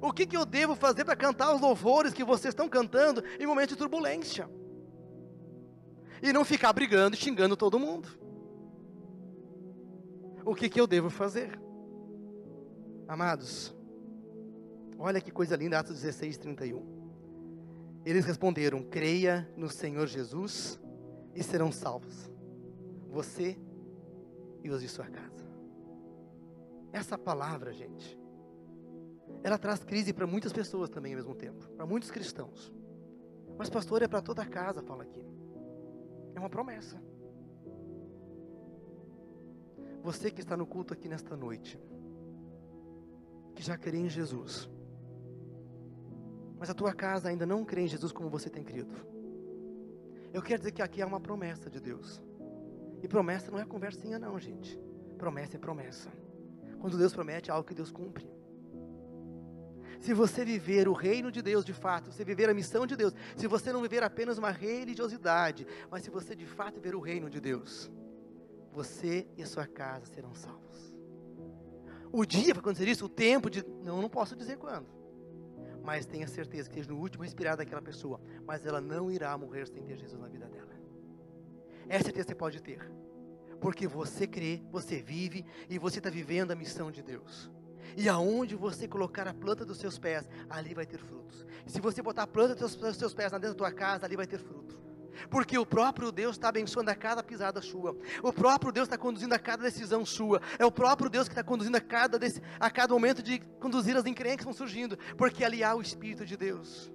[0.00, 3.46] O que, que eu devo fazer para cantar os louvores que vocês estão cantando em
[3.46, 4.48] momentos de turbulência?
[6.22, 8.08] E não ficar brigando e xingando todo mundo.
[10.48, 11.60] O que, que eu devo fazer?
[13.06, 13.76] Amados,
[14.98, 18.00] olha que coisa linda, Atos 16, 31.
[18.02, 20.80] Eles responderam: creia no Senhor Jesus
[21.34, 22.32] e serão salvos,
[23.10, 23.58] você
[24.64, 25.46] e os de sua casa.
[26.94, 28.18] Essa palavra, gente,
[29.42, 32.72] ela traz crise para muitas pessoas também ao mesmo tempo, para muitos cristãos.
[33.58, 35.22] Mas, pastor, é para toda a casa, fala aqui.
[36.34, 36.98] É uma promessa.
[40.02, 41.78] Você que está no culto aqui nesta noite,
[43.54, 44.68] que já crê em Jesus,
[46.58, 48.94] mas a tua casa ainda não crê em Jesus como você tem crido.
[50.32, 52.22] Eu quero dizer que aqui é uma promessa de Deus.
[53.02, 54.78] E promessa não é conversinha, não, gente.
[55.16, 56.10] Promessa é promessa.
[56.80, 58.28] Quando Deus promete, é algo que Deus cumpre.
[60.00, 63.12] Se você viver o reino de Deus de fato, se viver a missão de Deus,
[63.36, 67.28] se você não viver apenas uma religiosidade, mas se você de fato viver o reino
[67.28, 67.90] de Deus,
[68.72, 70.94] você e a sua casa serão salvos.
[72.12, 73.64] O dia para acontecer isso, o tempo de.
[73.82, 74.86] Não, não posso dizer quando.
[75.82, 78.20] Mas tenha certeza que seja no último respirar daquela pessoa.
[78.46, 80.68] Mas ela não irá morrer sem ter Jesus na vida dela.
[81.88, 82.80] Essa certeza você pode ter.
[83.60, 87.50] Porque você crê, você vive e você está vivendo a missão de Deus.
[87.96, 91.44] E aonde você colocar a planta dos seus pés, ali vai ter frutos.
[91.66, 94.38] Se você botar a planta dos seus, pés dentro da tua casa, ali vai ter
[94.38, 94.67] fruto.
[95.30, 97.96] Porque o próprio Deus está abençoando a cada pisada sua.
[98.22, 100.40] O próprio Deus está conduzindo a cada decisão sua.
[100.58, 102.18] É o próprio Deus que está conduzindo a cada,
[102.60, 104.98] a cada momento de conduzir as encrencas que vão surgindo.
[105.16, 106.92] Porque ali há o Espírito de Deus.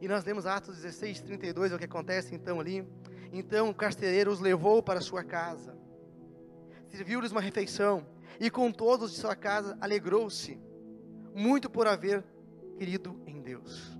[0.00, 2.86] E nós lemos Atos 16, 32, é o que acontece então ali.
[3.32, 5.76] Então o carcereiro os levou para sua casa.
[6.88, 8.06] Serviu-lhes uma refeição
[8.38, 10.58] e com todos de sua casa alegrou-se,
[11.34, 12.24] muito por haver
[12.78, 13.95] querido em Deus.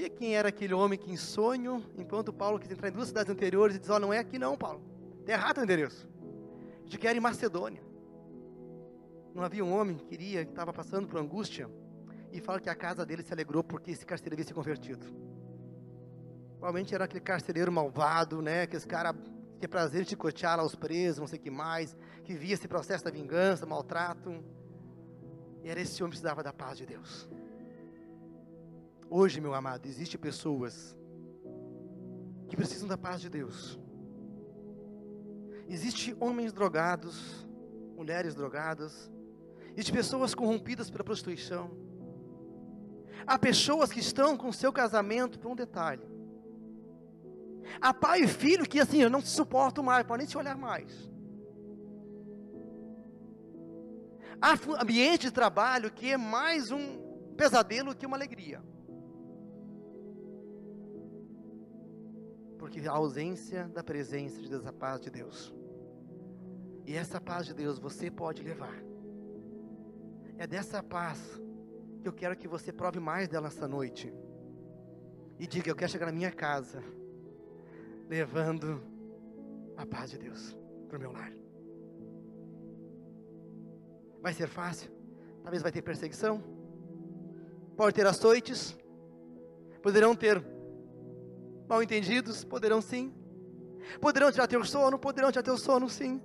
[0.00, 3.30] Que quem era aquele homem que em sonho, enquanto Paulo quis entrar em duas cidades
[3.30, 4.82] anteriores e diz: Ó, oh, não é aqui não, Paulo,
[5.20, 6.08] está errado o endereço.
[6.86, 7.82] De que era em Macedônia.
[9.34, 11.68] Não havia um homem que queria, que estava passando por angústia,
[12.32, 15.04] e fala que a casa dele se alegrou porque esse carcereiro havia se convertido.
[16.52, 18.62] Provavelmente era aquele carcereiro malvado, né?
[18.62, 19.12] Aqueles cara
[19.58, 21.94] que é prazer em chicotear lá os presos, não sei o que mais,
[22.24, 24.42] que via esse processo da vingança, maltrato.
[25.62, 27.28] E era esse homem que precisava da paz de Deus.
[29.10, 30.96] Hoje, meu amado, existem pessoas
[32.48, 33.78] que precisam da paz de Deus.
[35.68, 37.46] Existem homens drogados,
[37.96, 39.10] mulheres drogadas,
[39.72, 41.70] existem pessoas corrompidas pela prostituição.
[43.26, 46.10] Há pessoas que estão com seu casamento por um detalhe
[47.80, 50.56] Há pai e filho que assim, eu não se suporto mais, podem nem se olhar
[50.56, 51.10] mais.
[54.40, 58.62] Há ambiente de trabalho que é mais um pesadelo que uma alegria.
[62.70, 65.52] Porque a ausência da presença de Deus, a paz de Deus.
[66.86, 68.80] E essa paz de Deus você pode levar.
[70.38, 71.18] É dessa paz
[72.00, 74.14] que eu quero que você prove mais dela essa noite.
[75.36, 76.80] E diga: Eu quero chegar na minha casa
[78.08, 78.80] levando
[79.76, 80.56] a paz de Deus
[80.88, 81.32] para o meu lar.
[84.22, 84.92] Vai ser fácil?
[85.42, 86.40] Talvez vai ter perseguição,
[87.76, 88.78] pode ter açoites,
[89.82, 90.59] poderão ter
[91.70, 93.14] mal entendidos, poderão sim,
[94.00, 96.20] poderão tirar teu sono, poderão tirar teu sono sim.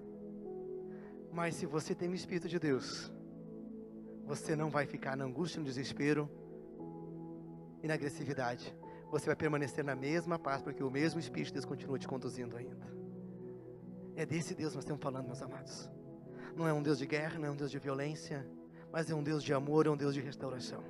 [1.32, 3.14] Mas se você tem o Espírito de Deus,
[4.26, 6.28] você não vai ficar na angústia, no desespero
[7.84, 8.76] e na agressividade
[9.12, 12.58] você vai permanecer na mesma paz, porque o mesmo Espírito de Deus continua te conduzindo
[12.58, 12.88] ainda.
[14.16, 15.92] É desse Deus que nós estamos falando, meus amados.
[16.56, 18.50] Não é um Deus de guerra, não é um Deus de violência,
[18.92, 20.84] mas é um Deus de amor, é um Deus de restauração.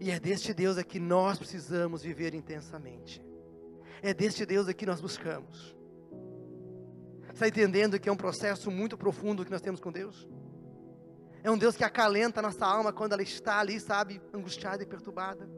[0.00, 3.29] E é deste Deus é que nós precisamos viver intensamente.
[4.02, 5.76] É deste Deus é que nós buscamos.
[7.32, 10.28] Está entendendo que é um processo muito profundo que nós temos com Deus?
[11.42, 14.86] É um Deus que acalenta a nossa alma quando ela está ali, sabe, angustiada e
[14.86, 15.48] perturbada.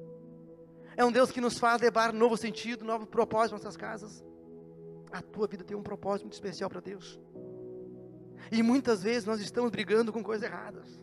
[0.97, 4.25] É um Deus que nos faz levar novo sentido, novo propósito nas nossas casas.
[5.11, 7.21] A tua vida tem um propósito muito especial para Deus.
[8.51, 11.01] E muitas vezes nós estamos brigando com coisas erradas.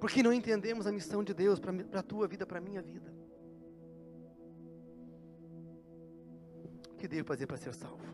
[0.00, 3.17] Porque não entendemos a missão de Deus para a tua vida, para a minha vida.
[6.98, 8.04] Que devo fazer para ser salvo?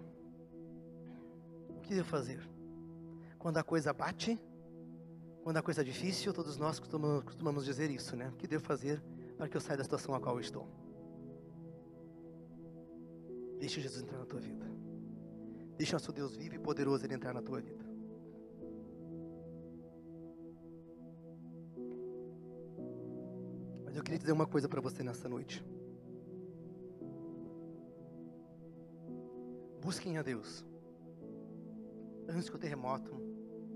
[1.70, 2.41] O que devo fazer?
[3.39, 4.39] Quando a coisa bate,
[5.43, 8.28] quando a coisa é difícil, todos nós costumamos, costumamos dizer isso, né?
[8.28, 9.03] O que devo fazer
[9.37, 10.68] para que eu saia da situação a qual eu estou?
[13.59, 14.66] Deixe Jesus entrar na tua vida.
[15.76, 17.85] Deixe nosso Deus vivo e poderoso ele entrar na tua vida.
[23.85, 25.64] Mas eu queria dizer uma coisa para você nessa noite.
[29.85, 30.64] Busquem a Deus
[32.26, 33.12] antes que o terremoto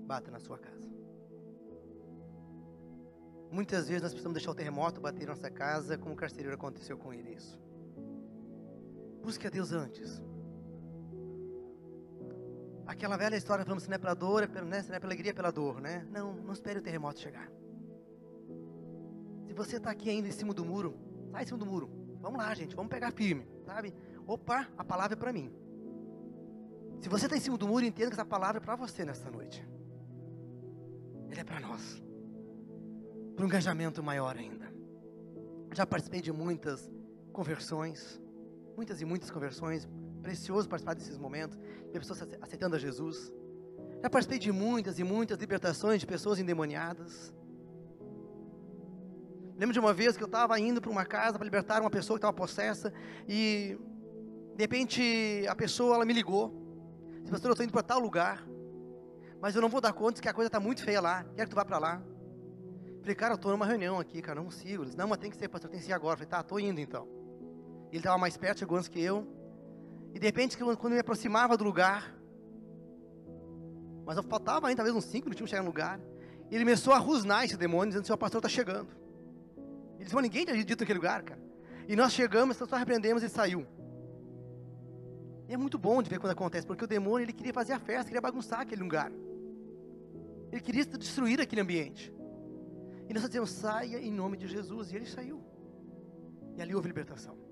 [0.07, 0.89] bata na sua casa.
[3.51, 6.97] Muitas vezes nós precisamos deixar o terremoto bater na nossa casa, como o carcereiro aconteceu
[6.97, 7.59] com ele isso.
[9.21, 10.19] Busque a Deus antes.
[12.87, 14.81] Aquela velha história falando se não é pela dor, é né?
[14.81, 16.07] se não é pela alegria, é pela dor, né?
[16.09, 17.51] Não, não espere o terremoto chegar.
[19.45, 20.97] Se você está aqui ainda em cima do muro,
[21.31, 21.87] sai em cima do muro.
[22.19, 23.93] Vamos lá, gente, vamos pegar firme, sabe?
[24.25, 25.68] Opa, a palavra é para mim.
[26.99, 29.31] Se você está em cima do muro, entenda que essa palavra é para você nesta
[29.31, 29.65] noite.
[31.29, 32.03] Ele é para nós.
[33.35, 34.71] Para um engajamento maior ainda.
[35.73, 36.91] Já participei de muitas
[37.31, 38.19] conversões,
[38.75, 39.87] muitas e muitas conversões,
[40.21, 43.31] precioso participar desses momentos, de pessoas aceitando a Jesus.
[44.01, 47.33] Já participei de muitas e muitas libertações de pessoas endemoniadas.
[49.57, 52.17] Lembro de uma vez que eu estava indo para uma casa para libertar uma pessoa
[52.17, 52.93] que estava possessa
[53.27, 53.77] e
[54.55, 56.68] de repente a pessoa ela me ligou.
[57.29, 58.45] Pastor, eu estou indo para tal lugar,
[59.41, 61.23] mas eu não vou dar conta que a coisa está muito feia lá.
[61.35, 62.01] Quero que tu vá para lá.
[63.01, 64.83] Falei, cara, eu estou numa reunião aqui, cara, não consigo.
[64.83, 66.17] Ele disse, não, mas tem que ser, pastor, tem que ser agora.
[66.17, 67.07] Falei, tá, estou indo então.
[67.89, 69.27] Ele estava mais perto, chegou antes que eu.
[70.13, 72.15] E de repente, quando eu me aproximava do lugar,
[74.05, 75.99] mas eu faltava ainda talvez uns 5 minutinhos para chegar no lugar,
[76.51, 78.89] ele começou a rusnar esse demônio, dizendo: Seu pastor está chegando.
[79.95, 81.39] Ele disse: Mas ninguém tinha dito naquele lugar, cara.
[81.87, 83.65] E nós chegamos, só repreendemos e saiu.
[85.49, 87.79] E é muito bom de ver quando acontece, porque o demônio ele queria fazer a
[87.79, 89.11] festa, queria bagunçar aquele lugar.
[90.51, 92.13] Ele queria destruir aquele ambiente.
[93.09, 94.91] E nós dizemos: Saia em nome de Jesus.
[94.91, 95.43] E ele saiu.
[96.55, 97.49] E ali houve libertação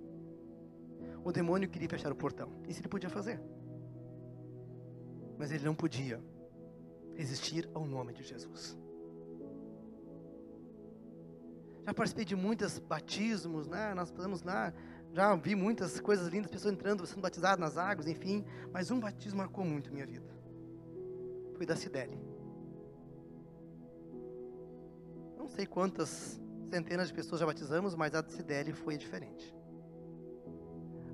[1.28, 2.50] o demônio queria fechar o portão.
[2.70, 3.38] Isso ele podia fazer.
[5.38, 6.24] Mas ele não podia
[7.16, 8.78] resistir ao nome de Jesus.
[11.86, 13.94] Já participei de muitos batismos, né?
[13.94, 14.74] Nós estamos lá,
[15.14, 18.46] já vi muitas coisas lindas, pessoas entrando, sendo batizadas nas águas, enfim.
[18.72, 20.28] Mas um batismo marcou muito minha vida.
[21.56, 22.18] Foi da Cidele.
[25.38, 26.40] Não sei quantas
[26.70, 29.56] centenas de pessoas já batizamos, mas a de Cidele foi diferente.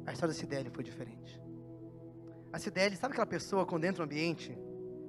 [0.06, 1.42] A história da Cideli foi diferente.
[2.52, 4.58] A Cideli, sabe aquela pessoa quando entra no ambiente?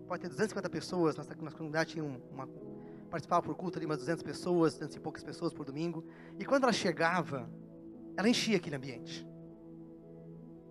[0.07, 2.47] Pode ter 250 pessoas, nossa, nossa comunidade tinha uma,
[3.11, 6.05] participava por culto ali umas 200 pessoas, 200 e poucas pessoas por domingo.
[6.39, 7.51] E quando ela chegava,
[8.17, 9.27] ela enchia aquele ambiente.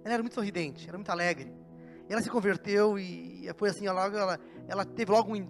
[0.04, 1.54] Ela era muito sorridente, era muito alegre.
[2.10, 5.48] E ela se converteu e foi assim, ela, ela, ela teve logo um,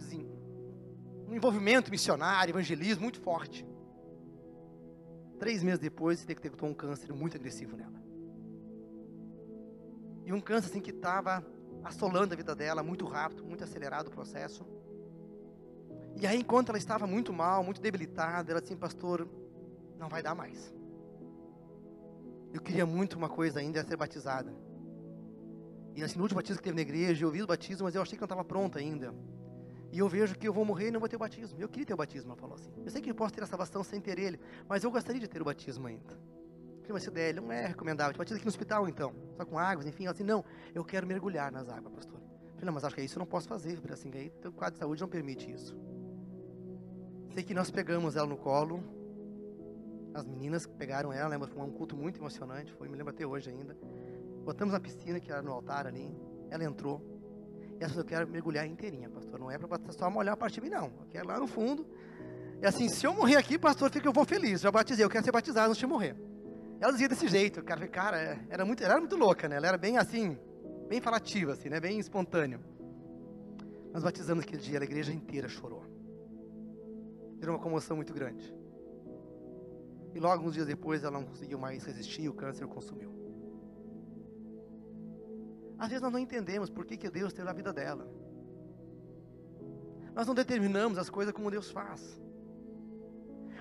[1.28, 3.66] um envolvimento missionário, evangelismo muito forte.
[5.40, 8.02] Três meses depois, detectou um câncer muito agressivo nela.
[10.26, 11.46] E um câncer assim que estava
[11.84, 14.66] assolando a vida dela muito rápido, muito acelerado o processo.
[16.16, 19.28] E aí, enquanto ela estava muito mal, muito debilitada, ela disse: Pastor,
[19.98, 20.74] não vai dar mais.
[22.54, 24.54] Eu queria muito uma coisa ainda, é ser batizada.
[25.96, 28.02] E assim, no último batismo que teve na igreja, eu vi o batismo, mas eu
[28.02, 29.14] achei que não estava pronta ainda.
[29.92, 31.60] E eu vejo que eu vou morrer e não vou ter o batismo.
[31.60, 32.72] Eu queria ter o batismo, ela falou assim.
[32.84, 35.28] Eu sei que eu posso ter a salvação sem ter ele, mas eu gostaria de
[35.28, 36.18] ter o batismo ainda.
[36.82, 38.14] Falei, mas CDL não é recomendável.
[38.14, 39.14] Te batiza aqui no hospital então.
[39.38, 40.04] Só com águas, enfim.
[40.04, 40.44] Ela assim, não,
[40.76, 42.20] eu quero mergulhar nas águas, pastor.
[42.54, 43.78] Falei, não, mas acho que isso eu não posso fazer.
[43.78, 45.76] Falei assim, aí o quadro de saúde não permite isso.
[47.34, 48.84] Sei que nós pegamos ela no colo.
[50.14, 51.48] As meninas pegaram ela, lembra?
[51.48, 52.72] Foi um culto muito emocionante.
[52.74, 53.76] Foi, me lembro até hoje ainda.
[54.44, 56.16] Botamos na piscina, que era no altar ali.
[56.50, 57.02] Ela entrou.
[57.80, 59.40] E falou, eu quero mergulhar inteirinha, pastor.
[59.40, 60.86] Não é para só molhar a parte de mim, não.
[60.86, 61.86] Eu quero lá no fundo.
[62.62, 64.62] E assim, se eu morrer aqui, pastor, fica eu vou feliz.
[64.62, 66.16] Já batizei, eu quero ser batizado antes de morrer.
[66.80, 69.56] Ela dizia desse jeito, cara, cara, é, era muito, era muito louca, né?
[69.56, 70.38] Ela era bem assim,
[70.88, 71.80] bem falativa, assim, né?
[71.80, 72.60] Bem espontânea.
[73.94, 75.84] Nós batizamos aquele dia, a igreja inteira chorou.
[77.40, 78.54] Gerou uma comoção muito grande.
[80.14, 83.12] E logo, alguns dias depois, ela não conseguiu mais resistir e o câncer consumiu.
[85.78, 88.08] Às vezes nós não entendemos por que, que Deus teve a vida dela.
[90.14, 92.22] Nós não determinamos as coisas como Deus faz.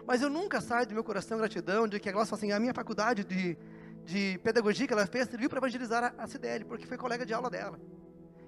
[0.07, 2.61] Mas eu nunca saio do meu coração gratidão de que a Glória fala assim, a
[2.61, 3.57] minha faculdade de,
[4.05, 7.49] de pedagogia que ela fez serviu para evangelizar a, a porque foi colega de aula
[7.49, 7.81] dela.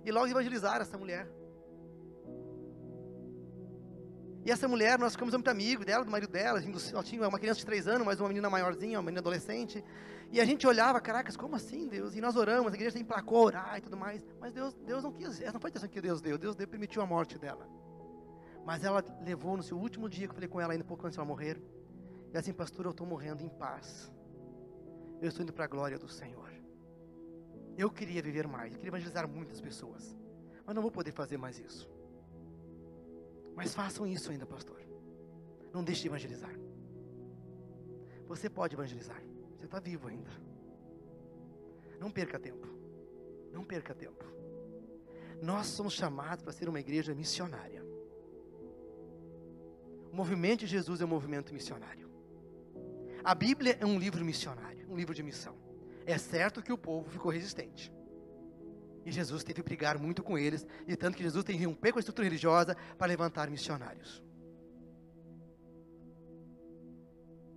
[0.04, 1.26] E logo evangelizar essa mulher.
[4.44, 6.62] E essa mulher, nós ficamos muito amigos dela, do marido dela.
[6.92, 9.82] Ela tinha uma criança de três anos, mas uma menina maiorzinha, uma menina adolescente.
[10.30, 12.14] E a gente olhava, caracas, como assim, Deus?
[12.14, 14.22] E nós oramos, a igreja tem placou orar e tudo mais.
[14.38, 16.36] Mas Deus, Deus não quis, essa não foi a intenção que Deus deu.
[16.36, 17.66] Deus deu, permitiu a morte dela.
[18.66, 21.14] Mas ela levou no seu último dia, que eu falei com ela ainda pouco antes
[21.14, 21.58] de ela morrer.
[22.32, 24.12] E assim, pastor, eu estou morrendo em paz.
[25.22, 26.52] Eu estou indo para a glória do Senhor.
[27.78, 30.14] Eu queria viver mais, eu queria evangelizar muitas pessoas.
[30.66, 31.93] Mas não vou poder fazer mais isso.
[33.54, 34.80] Mas façam isso ainda, pastor.
[35.72, 36.54] Não deixe de evangelizar.
[38.26, 39.22] Você pode evangelizar.
[39.56, 40.30] Você está vivo ainda.
[42.00, 42.66] Não perca tempo.
[43.52, 44.24] Não perca tempo.
[45.40, 47.84] Nós somos chamados para ser uma igreja missionária.
[50.10, 52.10] O movimento de Jesus é um movimento missionário.
[53.22, 55.56] A Bíblia é um livro missionário, um livro de missão.
[56.04, 57.92] É certo que o povo ficou resistente.
[59.04, 61.92] E Jesus teve que brigar muito com eles, e tanto que Jesus tem que romper
[61.92, 64.22] com a estrutura religiosa para levantar missionários.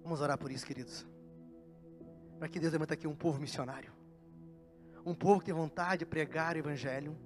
[0.03, 1.05] Vamos orar por isso, queridos.
[2.37, 3.91] Para que Deus levante aqui um povo missionário.
[5.05, 7.17] Um povo que tem vontade de pregar o Evangelho.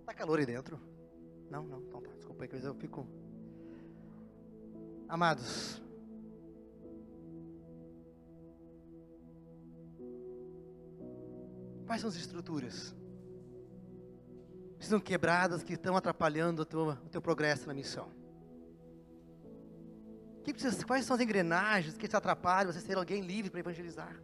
[0.00, 0.80] Está calor aí dentro?
[1.50, 2.10] Não, não, então tá.
[2.16, 3.06] Desculpa aí, que eu fico.
[5.08, 5.82] Amados,
[11.88, 12.94] Quais são as estruturas?
[14.76, 18.10] Que estão quebradas, que estão atrapalhando o teu, o teu progresso na missão.
[20.44, 24.14] Que precisa, quais são as engrenagens que te atrapalham você ser alguém livre para evangelizar?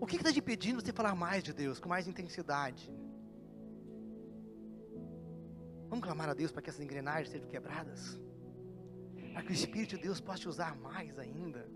[0.00, 2.92] O que está te impedindo você falar mais de Deus, com mais intensidade?
[5.88, 8.18] Vamos clamar a Deus para que essas engrenagens sejam quebradas?
[9.32, 11.70] Para que o Espírito de Deus possa te usar mais ainda?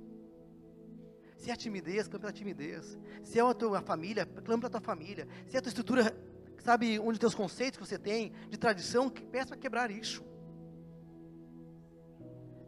[1.36, 2.98] Se é timidez, clame pela timidez.
[3.22, 5.28] Se é a tua família, clame pela tua família.
[5.46, 6.16] Se é a tua estrutura,
[6.64, 10.24] sabe, onde teus conceitos que você tem, de tradição, peça para quebrar isso.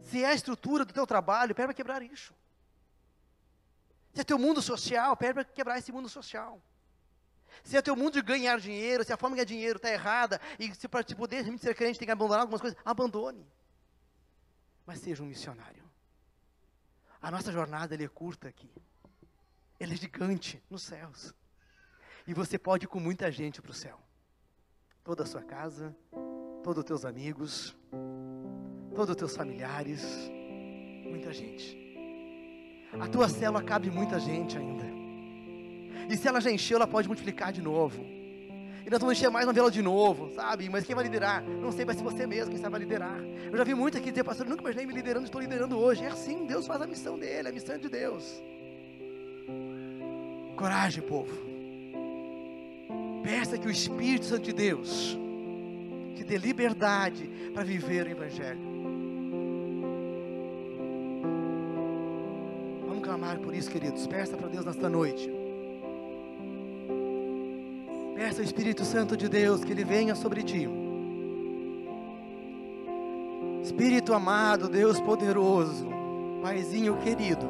[0.03, 2.33] Se é a estrutura do teu trabalho, pede para quebrar isso.
[4.13, 6.61] Se é teu mundo social, pede para quebrar esse mundo social.
[7.63, 10.39] Se é teu mundo de ganhar dinheiro, se a forma de ganhar dinheiro está errada,
[10.57, 13.45] e se para poder ser crente tem que abandonar algumas coisas, abandone.
[14.85, 15.88] Mas seja um missionário.
[17.21, 18.69] A nossa jornada é curta aqui.
[19.79, 21.33] Ela é gigante nos céus.
[22.25, 23.99] E você pode ir com muita gente para o céu.
[25.03, 25.95] Toda a sua casa,
[26.63, 27.75] todos os teus amigos,
[28.95, 30.03] todos os teus familiares,
[31.03, 31.77] muita gente.
[32.99, 34.85] A tua célula cabe muita gente ainda.
[36.09, 38.18] E se ela já encheu, ela pode multiplicar de novo.
[38.85, 40.69] E nós vamos encher mais uma vela de novo, sabe?
[40.69, 41.43] Mas quem vai liderar?
[41.43, 43.19] Não sei, vai ser você mesmo quem sabe liderar.
[43.51, 46.03] Eu já vi muito aqui dizer, pastor, nunca imaginei me liderando, estou liderando hoje.
[46.03, 48.41] É assim, Deus faz a missão dele, a missão é de Deus.
[50.55, 51.31] Coragem, povo.
[53.23, 55.17] Peça que o Espírito Santo de Deus
[56.15, 58.59] te dê liberdade para viver o Evangelho.
[62.87, 64.07] Vamos clamar por isso, queridos.
[64.07, 65.38] Peça para Deus nesta noite.
[68.19, 70.67] Peça ao Espírito Santo de Deus que ele venha sobre ti.
[73.63, 75.87] Espírito amado, Deus poderoso,
[76.41, 77.47] Paizinho querido.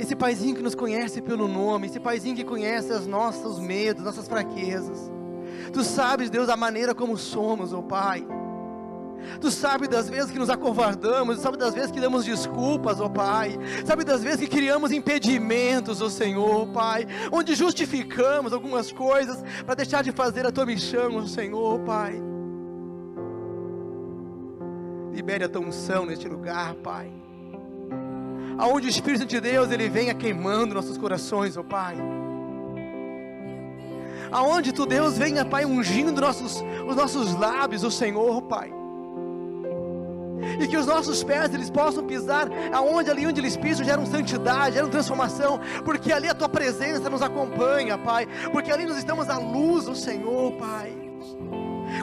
[0.00, 4.26] Esse Paizinho que nos conhece pelo nome, esse Paizinho que conhece os nossos medos, nossas
[4.26, 5.08] fraquezas.
[5.72, 8.26] Tu sabes, Deus, a maneira como somos, ó oh Pai.
[9.40, 13.58] Tu sabe das vezes que nos acovardamos, sabe das vezes que damos desculpas, ó Pai.
[13.84, 20.02] Sabe das vezes que criamos impedimentos, ó Senhor, Pai, onde justificamos algumas coisas para deixar
[20.02, 22.20] de fazer a tua missão, ó Senhor, Pai.
[25.12, 27.10] Libere a tua unção neste lugar, Pai.
[28.58, 31.96] Aonde o Espírito de Deus ele venha queimando nossos corações, ó Pai
[34.32, 38.79] aonde tu Deus venha, Pai, ungindo nossos, os nossos lábios, o Senhor, Pai
[40.60, 44.74] e que os nossos pés eles possam pisar aonde ali onde eles pisam geram santidade,
[44.74, 49.38] geram transformação, porque ali a tua presença nos acompanha, Pai, porque ali nós estamos à
[49.38, 51.10] luz do Senhor, Pai.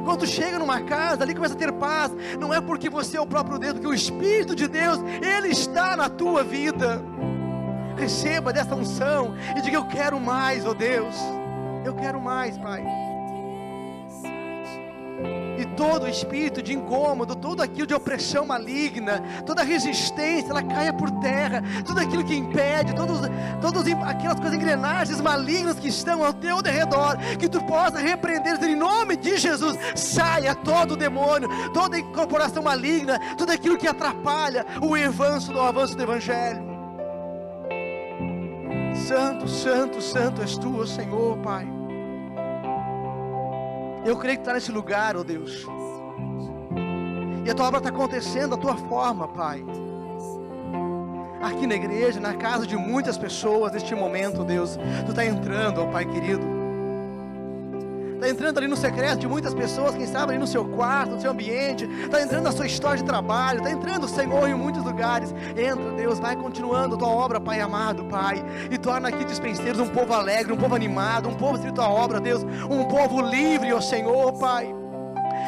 [0.03, 3.25] Quando chega numa casa, ali começa a ter paz, não é porque você é o
[3.25, 7.01] próprio Deus, porque o Espírito de Deus, Ele está na tua vida.
[7.97, 11.15] Receba dessa unção e diga: Eu quero mais, ó oh Deus.
[11.83, 12.85] Eu quero mais, Pai.
[15.77, 21.63] Todo espírito de incômodo, todo aquilo de opressão maligna, toda resistência, ela caia por terra.
[21.85, 23.21] Tudo aquilo que impede, todos,
[23.61, 28.75] todas aquelas coisas engrenagens malignas que estão ao teu redor, que tu possa repreender em
[28.75, 29.77] nome de Jesus.
[29.95, 35.95] Saia todo o demônio, toda incorporação maligna, tudo aquilo que atrapalha o avanço do avanço
[35.95, 36.65] do evangelho.
[39.07, 41.76] Santo, santo, santo és tu, Senhor, Pai.
[44.05, 45.65] Eu creio que está nesse lugar, ó oh Deus.
[47.45, 49.63] E a tua obra está acontecendo da tua forma, Pai.
[51.41, 55.87] Aqui na igreja, na casa de muitas pessoas, neste momento, Deus, tu está entrando, ó
[55.87, 56.56] Pai querido
[58.17, 61.21] está entrando ali no secreto de muitas pessoas, quem sabe ali no seu quarto, no
[61.21, 65.33] seu ambiente, está entrando na sua história de trabalho, está entrando, Senhor, em muitos lugares.
[65.55, 69.87] Entra, Deus, vai continuando a tua obra, Pai amado, Pai, e torna aqui dispenseiros um
[69.87, 73.79] povo alegre, um povo animado, um povo de tua obra, Deus, um povo livre, ó
[73.79, 74.76] Senhor, Pai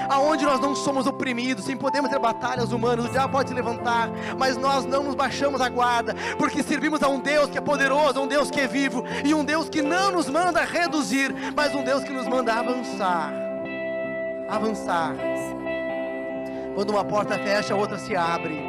[0.08, 4.10] aonde nós não somos oprimidos, sim, podemos ter batalhas humanas, o diabo pode se levantar,
[4.38, 8.22] mas nós não nos baixamos a guarda, porque servimos a um Deus que é poderoso,
[8.22, 11.84] um Deus que é vivo, e um Deus que não nos manda reduzir, mas um
[11.84, 13.32] Deus que nos manda avançar.
[14.48, 15.16] Avançar.
[16.76, 18.69] Quando uma porta fecha, a outra se abre.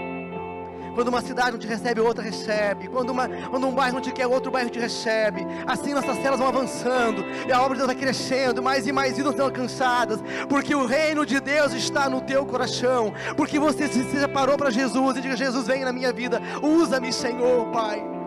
[0.94, 2.88] Quando uma cidade não te recebe, outra recebe.
[2.88, 5.46] Quando, uma, quando um bairro não te quer, outro bairro te recebe.
[5.66, 7.24] Assim nossas celas vão avançando.
[7.46, 8.62] E a obra de Deus vai crescendo.
[8.62, 10.20] Mais e mais vidas são alcançadas.
[10.48, 13.12] Porque o reino de Deus está no teu coração.
[13.36, 16.40] Porque você se separou para Jesus e diga: Jesus, vem na minha vida.
[16.62, 18.20] Usa-me, Senhor, Pai.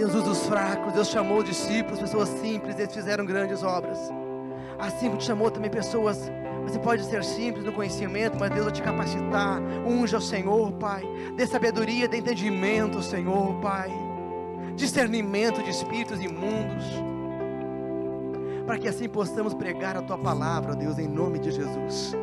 [0.00, 3.98] Deus usa os fracos, Deus chamou discípulos, pessoas simples, eles fizeram grandes obras.
[4.78, 6.30] Assim como te chamou também pessoas
[6.62, 9.60] você pode ser simples no conhecimento, mas Deus vai te capacitar.
[9.86, 11.02] Unja o Senhor, Pai.
[11.36, 13.90] Dê sabedoria, dê entendimento, Senhor, Pai.
[14.74, 16.84] Discernimento de espíritos imundos.
[18.66, 22.14] Para que assim possamos pregar a tua palavra, Deus, em nome de Jesus.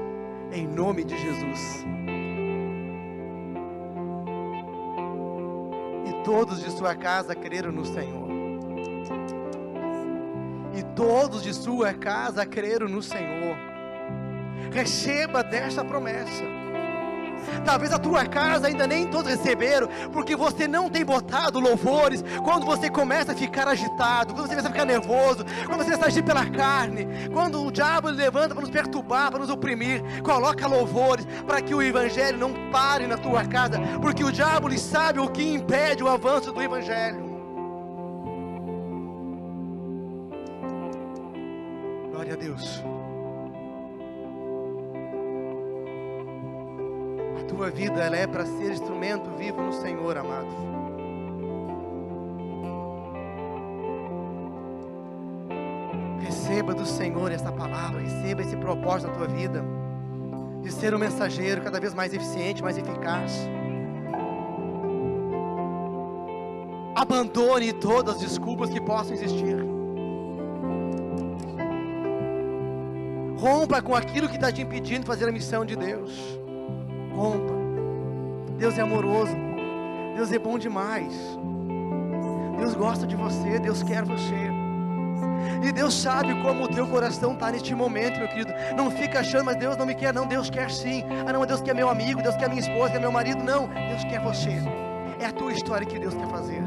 [0.51, 1.85] Em nome de Jesus.
[6.05, 8.27] E todos de sua casa creram no Senhor.
[10.73, 13.76] E todos de sua casa creram no Senhor
[14.72, 16.58] receba desta promessa.
[17.66, 22.24] Talvez a tua casa ainda nem todos receberam, porque você não tem botado louvores.
[22.43, 26.05] Quando você começa a ficar agitado, quando você começa a ficar nervoso, quando você começa
[26.05, 30.68] a agir pela carne, quando o diabo levanta para nos perturbar, para nos oprimir, coloca
[30.68, 35.30] louvores para que o evangelho não pare na tua casa, porque o diabo sabe o
[35.30, 37.26] que impede o avanço do evangelho.
[42.12, 42.84] Glória a Deus.
[47.48, 50.48] Tua vida ela é para ser instrumento vivo no Senhor, amado.
[56.20, 59.64] Receba do Senhor essa palavra, receba esse propósito na tua vida,
[60.62, 63.48] de ser um mensageiro cada vez mais eficiente, mais eficaz.
[66.95, 69.58] Abandone todas as desculpas que possam existir.
[73.39, 76.39] Rompa com aquilo que está te impedindo de fazer a missão de Deus
[77.18, 77.53] rompa.
[78.57, 79.36] Deus é amoroso.
[80.15, 81.13] Deus é bom demais.
[82.57, 84.47] Deus gosta de você, Deus quer você.
[85.63, 88.53] E Deus sabe como o teu coração está neste momento, meu querido.
[88.76, 90.26] Não fica achando, mas Deus não me quer, não.
[90.26, 91.03] Deus quer sim.
[91.28, 93.43] Ah, não, Deus quer meu amigo, Deus quer minha esposa, quer meu marido.
[93.43, 94.61] Não, Deus quer você.
[95.20, 96.63] É a tua história que Deus quer fazer.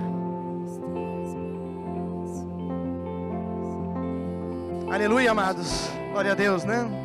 [4.93, 5.89] Aleluia, amados.
[6.13, 7.00] Glória a Deus, né?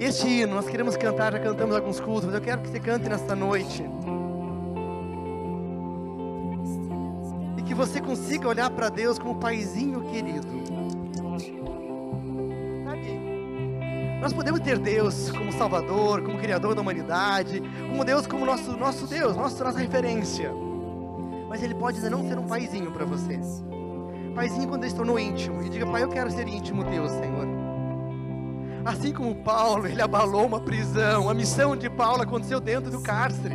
[0.00, 3.06] Este hino nós queremos cantar, já cantamos alguns cultos, mas eu quero que você cante
[3.06, 3.84] nesta noite.
[7.58, 10.48] E que você consiga olhar para Deus como paizinho querido.
[12.86, 13.20] Sabe?
[14.22, 19.06] Nós podemos ter Deus como Salvador, como Criador da humanidade, como Deus como nosso, nosso
[19.06, 20.50] Deus, nosso, nossa referência.
[21.46, 23.38] Mas Ele pode não ser um paizinho para você.
[24.34, 25.62] Paizinho quando Ele se tornou íntimo.
[25.62, 27.59] E diga, Pai, eu quero ser íntimo teu, Senhor.
[28.84, 31.28] Assim como Paulo, ele abalou uma prisão.
[31.28, 33.54] A missão de Paulo aconteceu dentro do cárcere.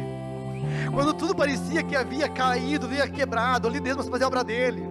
[0.93, 4.83] Quando tudo parecia que havia caído, havia quebrado, ali Deus fazer a obra dele.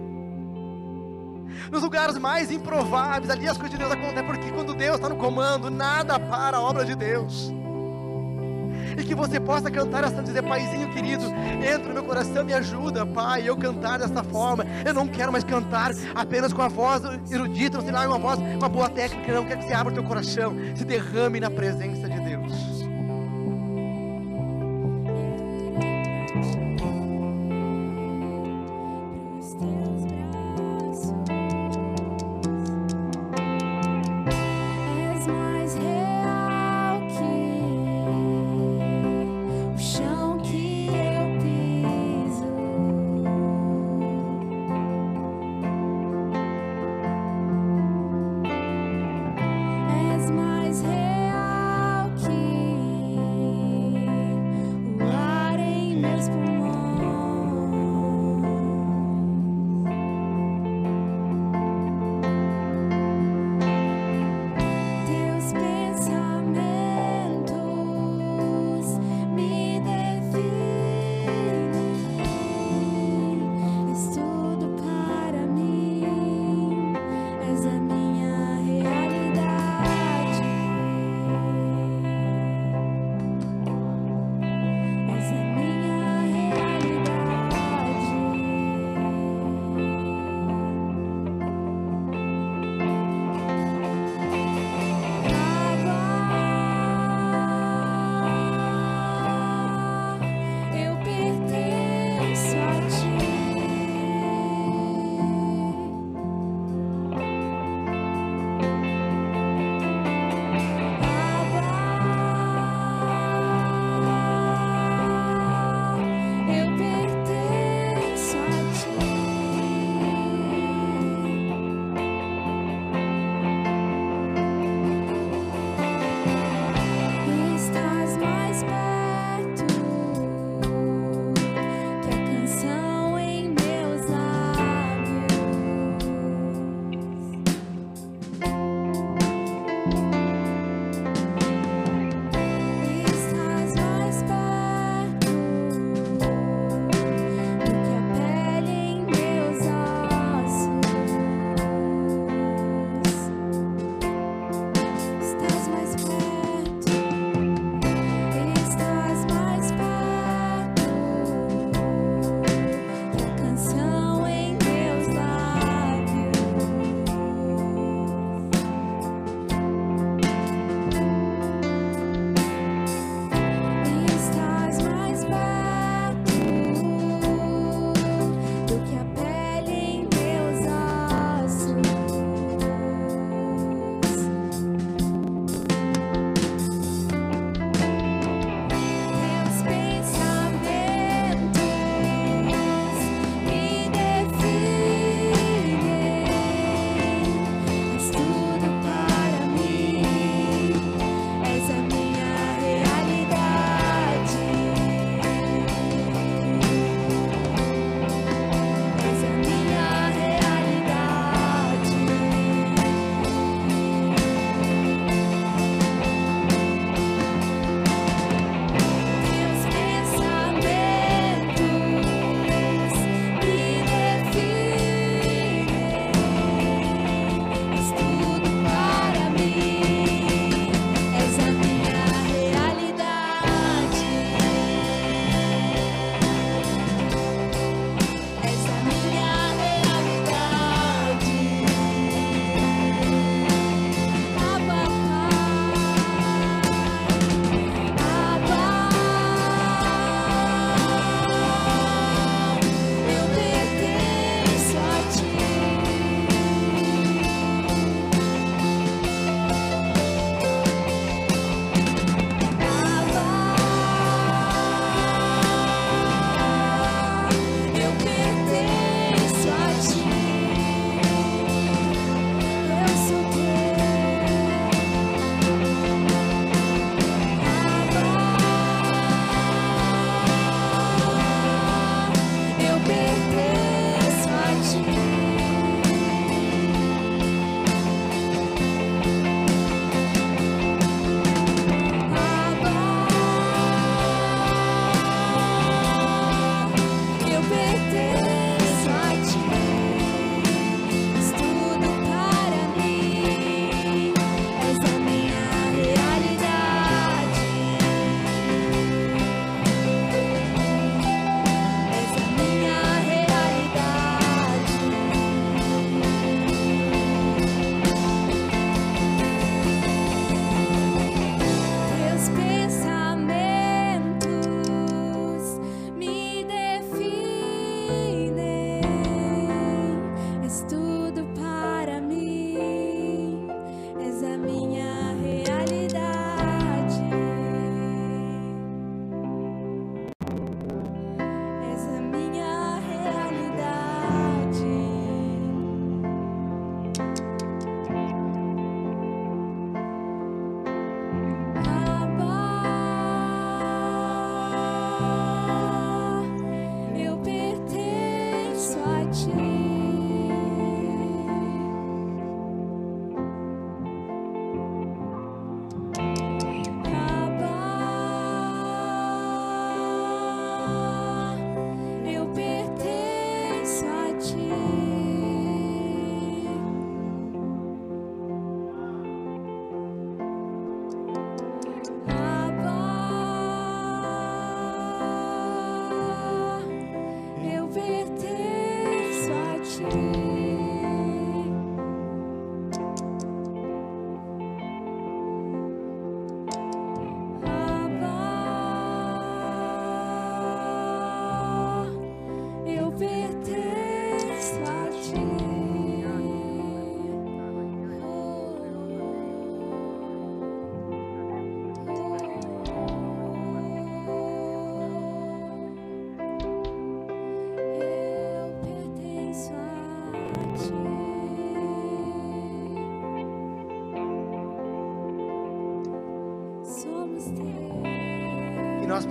[1.71, 5.15] Nos lugares mais improváveis, ali as coisas de Deus acontecem, porque quando Deus está no
[5.15, 7.53] comando, nada para a obra de Deus
[8.97, 13.05] e que você possa cantar essa dizer, Paizinho querido, entra no meu coração, me ajuda,
[13.05, 14.65] Pai, eu cantar dessa forma.
[14.85, 18.39] Eu não quero mais cantar apenas com a voz erudita, não sei lá, uma voz,
[18.39, 19.45] uma boa técnica, não.
[19.45, 22.24] Quero que você abra o teu coração, se derrame na presença de Deus.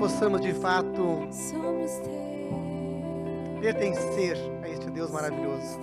[0.05, 1.27] Possamos de fato
[3.59, 5.81] pertencer a este Deus maravilhoso.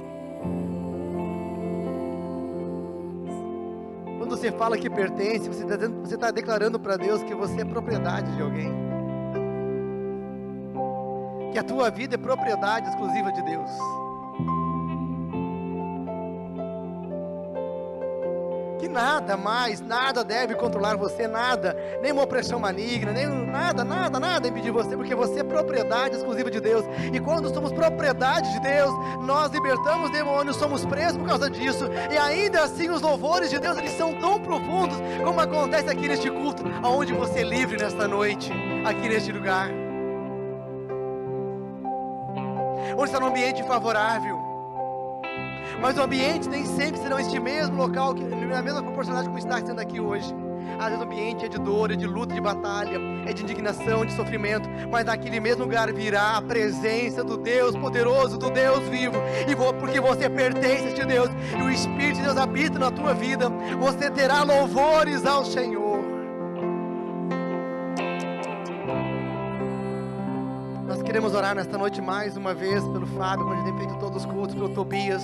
[4.19, 8.31] Quando você fala que pertence, você está tá declarando para Deus que você é propriedade
[8.35, 8.71] de alguém.
[11.51, 13.71] Que a tua vida é propriedade exclusiva de Deus.
[18.91, 21.70] nada mais, nada deve controlar você, nada,
[22.01, 26.59] nenhuma opressão maligna, nem nada, nada, nada impedir você, porque você é propriedade exclusiva de
[26.59, 26.85] Deus.
[27.11, 28.91] E quando somos propriedade de Deus,
[29.21, 31.85] nós libertamos demônios, somos presos por causa disso.
[32.11, 36.29] E ainda assim os louvores de Deus, eles são tão profundos, como acontece aqui neste
[36.29, 38.51] culto, aonde você é livre nesta noite,
[38.85, 39.69] aqui neste lugar.
[42.97, 44.51] Onde está num ambiente favorável
[45.81, 49.79] mas o ambiente nem sempre será este mesmo local, na mesma proporcionalidade como está sendo
[49.79, 50.31] aqui hoje.
[50.79, 54.05] Às vezes o ambiente é de dor, é de luta, de batalha, é de indignação,
[54.05, 59.17] de sofrimento, mas naquele mesmo lugar virá a presença do Deus poderoso, do Deus vivo,
[59.47, 63.13] e porque você pertence a este Deus, e o Espírito de Deus habita na tua
[63.13, 66.01] vida, você terá louvores ao Senhor.
[70.87, 74.31] Nós queremos orar nesta noite mais uma vez pelo Fábio, gente tem feito todos os
[74.31, 75.23] cultos, pelo Tobias.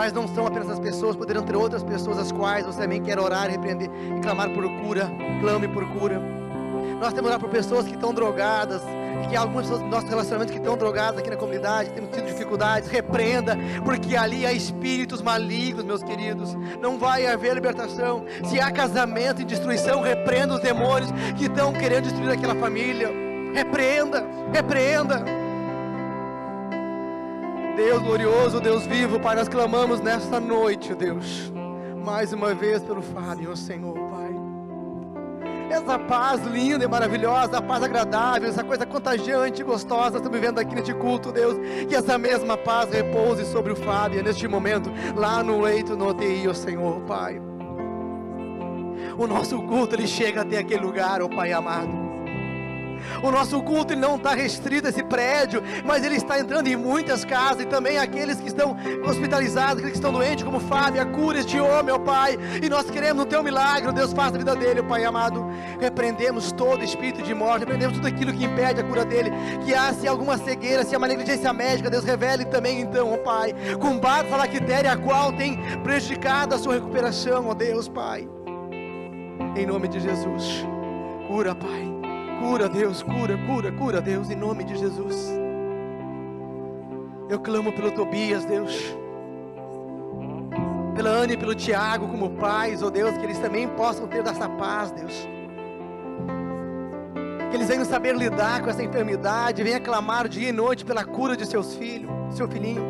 [0.00, 3.18] Mas não são apenas as pessoas, poderão ter outras pessoas as quais você também quer
[3.18, 5.10] orar, repreender e clamar por cura,
[5.42, 6.18] clame por cura.
[6.98, 8.80] Nós temos orar por pessoas que estão drogadas,
[9.28, 12.88] que algumas pessoas do nosso relacionamento que estão drogadas aqui na comunidade, temos tido dificuldades,
[12.88, 16.54] repreenda, porque ali há espíritos malignos, meus queridos.
[16.80, 18.24] Não vai haver libertação.
[18.46, 23.10] Se há casamento e destruição, repreenda os demônios que estão querendo destruir aquela família.
[23.52, 25.39] Repreenda, repreenda.
[27.84, 31.50] Deus glorioso, Deus vivo, Pai, nós clamamos nesta noite, Deus,
[32.04, 34.30] mais uma vez pelo Fábio, Senhor, Pai.
[35.70, 40.58] Essa paz linda e maravilhosa, a paz agradável, essa coisa contagiante e gostosa, estamos vivendo
[40.58, 41.56] aqui neste culto, Deus,
[41.88, 46.48] que essa mesma paz repouse sobre o Fábio neste momento, lá no leito no UTI,
[46.48, 47.40] ó Senhor, Pai.
[49.16, 51.99] O nosso culto, ele chega até aquele lugar, ó Pai amado.
[53.22, 57.24] O nosso culto não está restrito a esse prédio, mas ele está entrando em muitas
[57.24, 61.58] casas e também aqueles que estão hospitalizados, aqueles que estão doentes, como Fábio, cura este
[61.60, 62.38] homem, ó Pai.
[62.62, 65.46] E nós queremos no teu milagre, Deus, faça a vida dele, Pai amado.
[65.80, 69.30] Repreendemos todo espírito de morte, repreendemos tudo aquilo que impede a cura dele.
[69.64, 73.16] Que há se alguma cegueira, se há uma negligência médica, Deus revele também então, ó
[73.18, 73.54] Pai.
[73.80, 78.28] Com base na lactéria, a qual tem prejudicado a sua recuperação, ó Deus, Pai.
[79.56, 80.64] Em nome de Jesus.
[81.26, 81.99] Cura, Pai.
[82.40, 85.30] Cura, Deus, cura, cura, cura, Deus, em nome de Jesus.
[87.28, 88.96] Eu clamo pelo Tobias, Deus.
[90.96, 94.48] Pela Ana e pelo Tiago como pais, oh Deus, que eles também possam ter dessa
[94.48, 95.28] paz, Deus.
[97.50, 101.36] Que eles venham saber lidar com essa enfermidade, venham clamar dia e noite pela cura
[101.36, 102.82] de seus filhos, seu filhinho.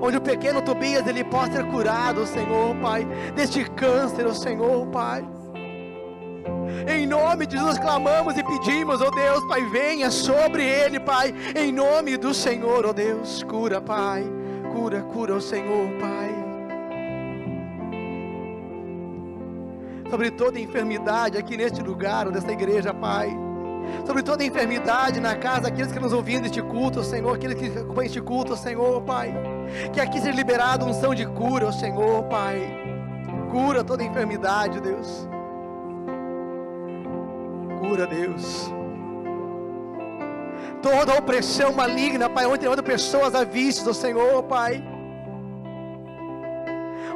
[0.00, 5.22] Onde o pequeno Tobias ele possa ser curado, Senhor, Pai, deste câncer, Senhor, Pai.
[6.86, 11.34] Em nome de Jesus clamamos e pedimos, ó oh Deus, Pai, venha sobre ele, Pai.
[11.54, 14.24] Em nome do Senhor, ó oh Deus, cura, Pai.
[14.72, 16.32] Cura, cura o Senhor, Pai.
[20.10, 23.34] Sobre toda enfermidade aqui neste lugar, ou igreja, Pai
[24.06, 28.06] sobre toda enfermidade na casa, aqueles que nos ouvem neste culto, Senhor, aqueles que acompanham
[28.06, 29.34] este culto, Senhor, Pai.
[29.92, 32.60] Que aqui seja liberado unção de cura, Senhor, Pai.
[33.50, 35.28] Cura toda enfermidade, Deus
[37.82, 38.72] cura, Deus.
[40.80, 44.82] Toda opressão maligna, Pai, onde tem pessoas à vista do Senhor, Pai.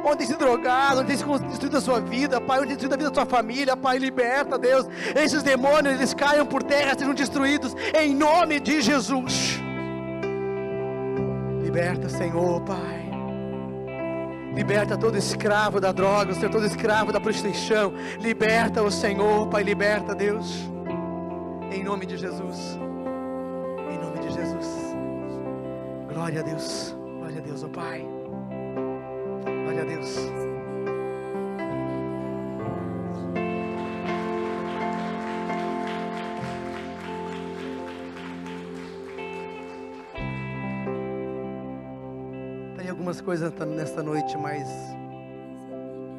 [0.05, 2.93] Onde tem se drogado, onde tem se destruído a sua vida, Pai, onde tem destruído
[2.93, 4.87] a vida da sua família, Pai, liberta, Deus.
[5.15, 9.59] Esses demônios, eles caiam por terra, sejam destruídos, em nome de Jesus.
[11.61, 13.16] Liberta, Senhor, Pai.
[14.57, 17.93] Liberta todo escravo da droga, Senhor, todo escravo da prostituição.
[18.19, 20.67] Liberta o Senhor, Pai, liberta, Deus.
[21.71, 22.79] Em nome de Jesus.
[23.91, 24.65] Em nome de Jesus.
[26.11, 26.95] Glória a Deus.
[27.19, 28.03] Glória a Deus, ó oh Pai.
[29.63, 30.46] Glória a Deus.
[43.17, 44.67] muitas coisas nesta noite, mas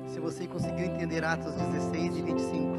[0.08, 2.76] se você conseguiu entender Atos 16 e 25,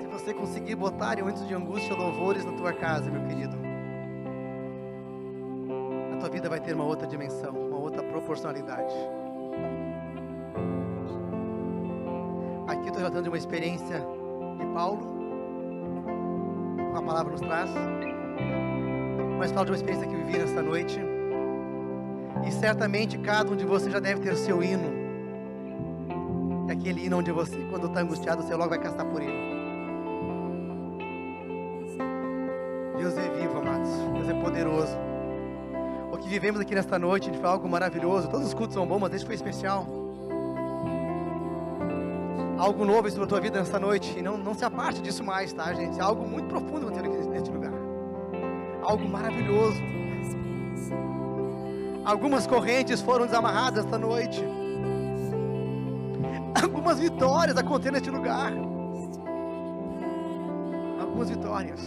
[0.00, 3.56] se você conseguir botar antes de angústia louvores na tua casa, meu querido,
[6.14, 8.94] a tua vida vai ter uma outra dimensão, uma outra proporcionalidade.
[12.66, 13.98] Aqui estou relatando de uma experiência
[14.58, 15.06] de Paulo,
[16.94, 17.70] a palavra nos traz
[19.44, 20.98] mas falo de uma experiência que vivi nesta noite.
[22.46, 24.90] E certamente cada um de vocês já deve ter seu hino.
[26.66, 29.36] É aquele hino onde você, quando está angustiado, você logo vai castar por ele.
[32.96, 33.90] Deus é vivo, amados.
[34.14, 34.96] Deus é poderoso.
[36.10, 38.30] O que vivemos aqui nesta noite foi algo maravilhoso.
[38.30, 39.86] Todos os cultos são bons, mas esse foi especial.
[42.56, 44.18] Algo novo sobre a tua vida nesta noite.
[44.18, 46.00] E não, não se aparte disso mais, tá, gente?
[46.00, 47.13] É algo muito profundo lugar.
[48.84, 49.80] Algo maravilhoso.
[52.04, 54.44] Algumas correntes foram desamarradas esta noite.
[56.62, 58.52] Algumas vitórias acontecendo neste lugar.
[61.00, 61.80] Algumas vitórias.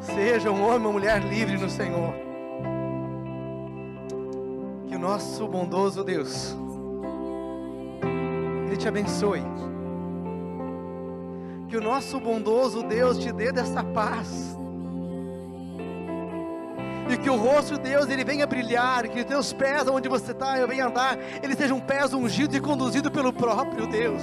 [0.00, 2.12] Seja um homem ou mulher livre no Senhor.
[4.88, 6.56] Que o nosso bondoso Deus,
[8.66, 9.42] Ele te abençoe.
[11.68, 14.58] Que o nosso bondoso Deus te dê dessa paz.
[17.10, 20.30] E que o rosto de Deus ele venha brilhar, que os teus pés onde você
[20.30, 24.22] está, eu venha andar, eles sejam pés ungidos e conduzidos pelo próprio Deus.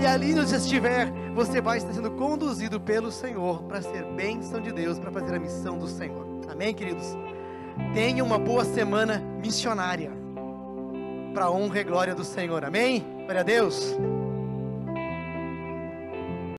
[0.00, 4.58] E ali onde você estiver, você vai estar sendo conduzido pelo Senhor para ser bênção
[4.60, 6.26] de Deus, para fazer a missão do Senhor.
[6.50, 7.14] Amém, queridos?
[7.92, 10.10] Tenha uma boa semana missionária,
[11.34, 12.64] para a honra e glória do Senhor.
[12.64, 13.04] Amém?
[13.26, 13.94] Glória a Deus.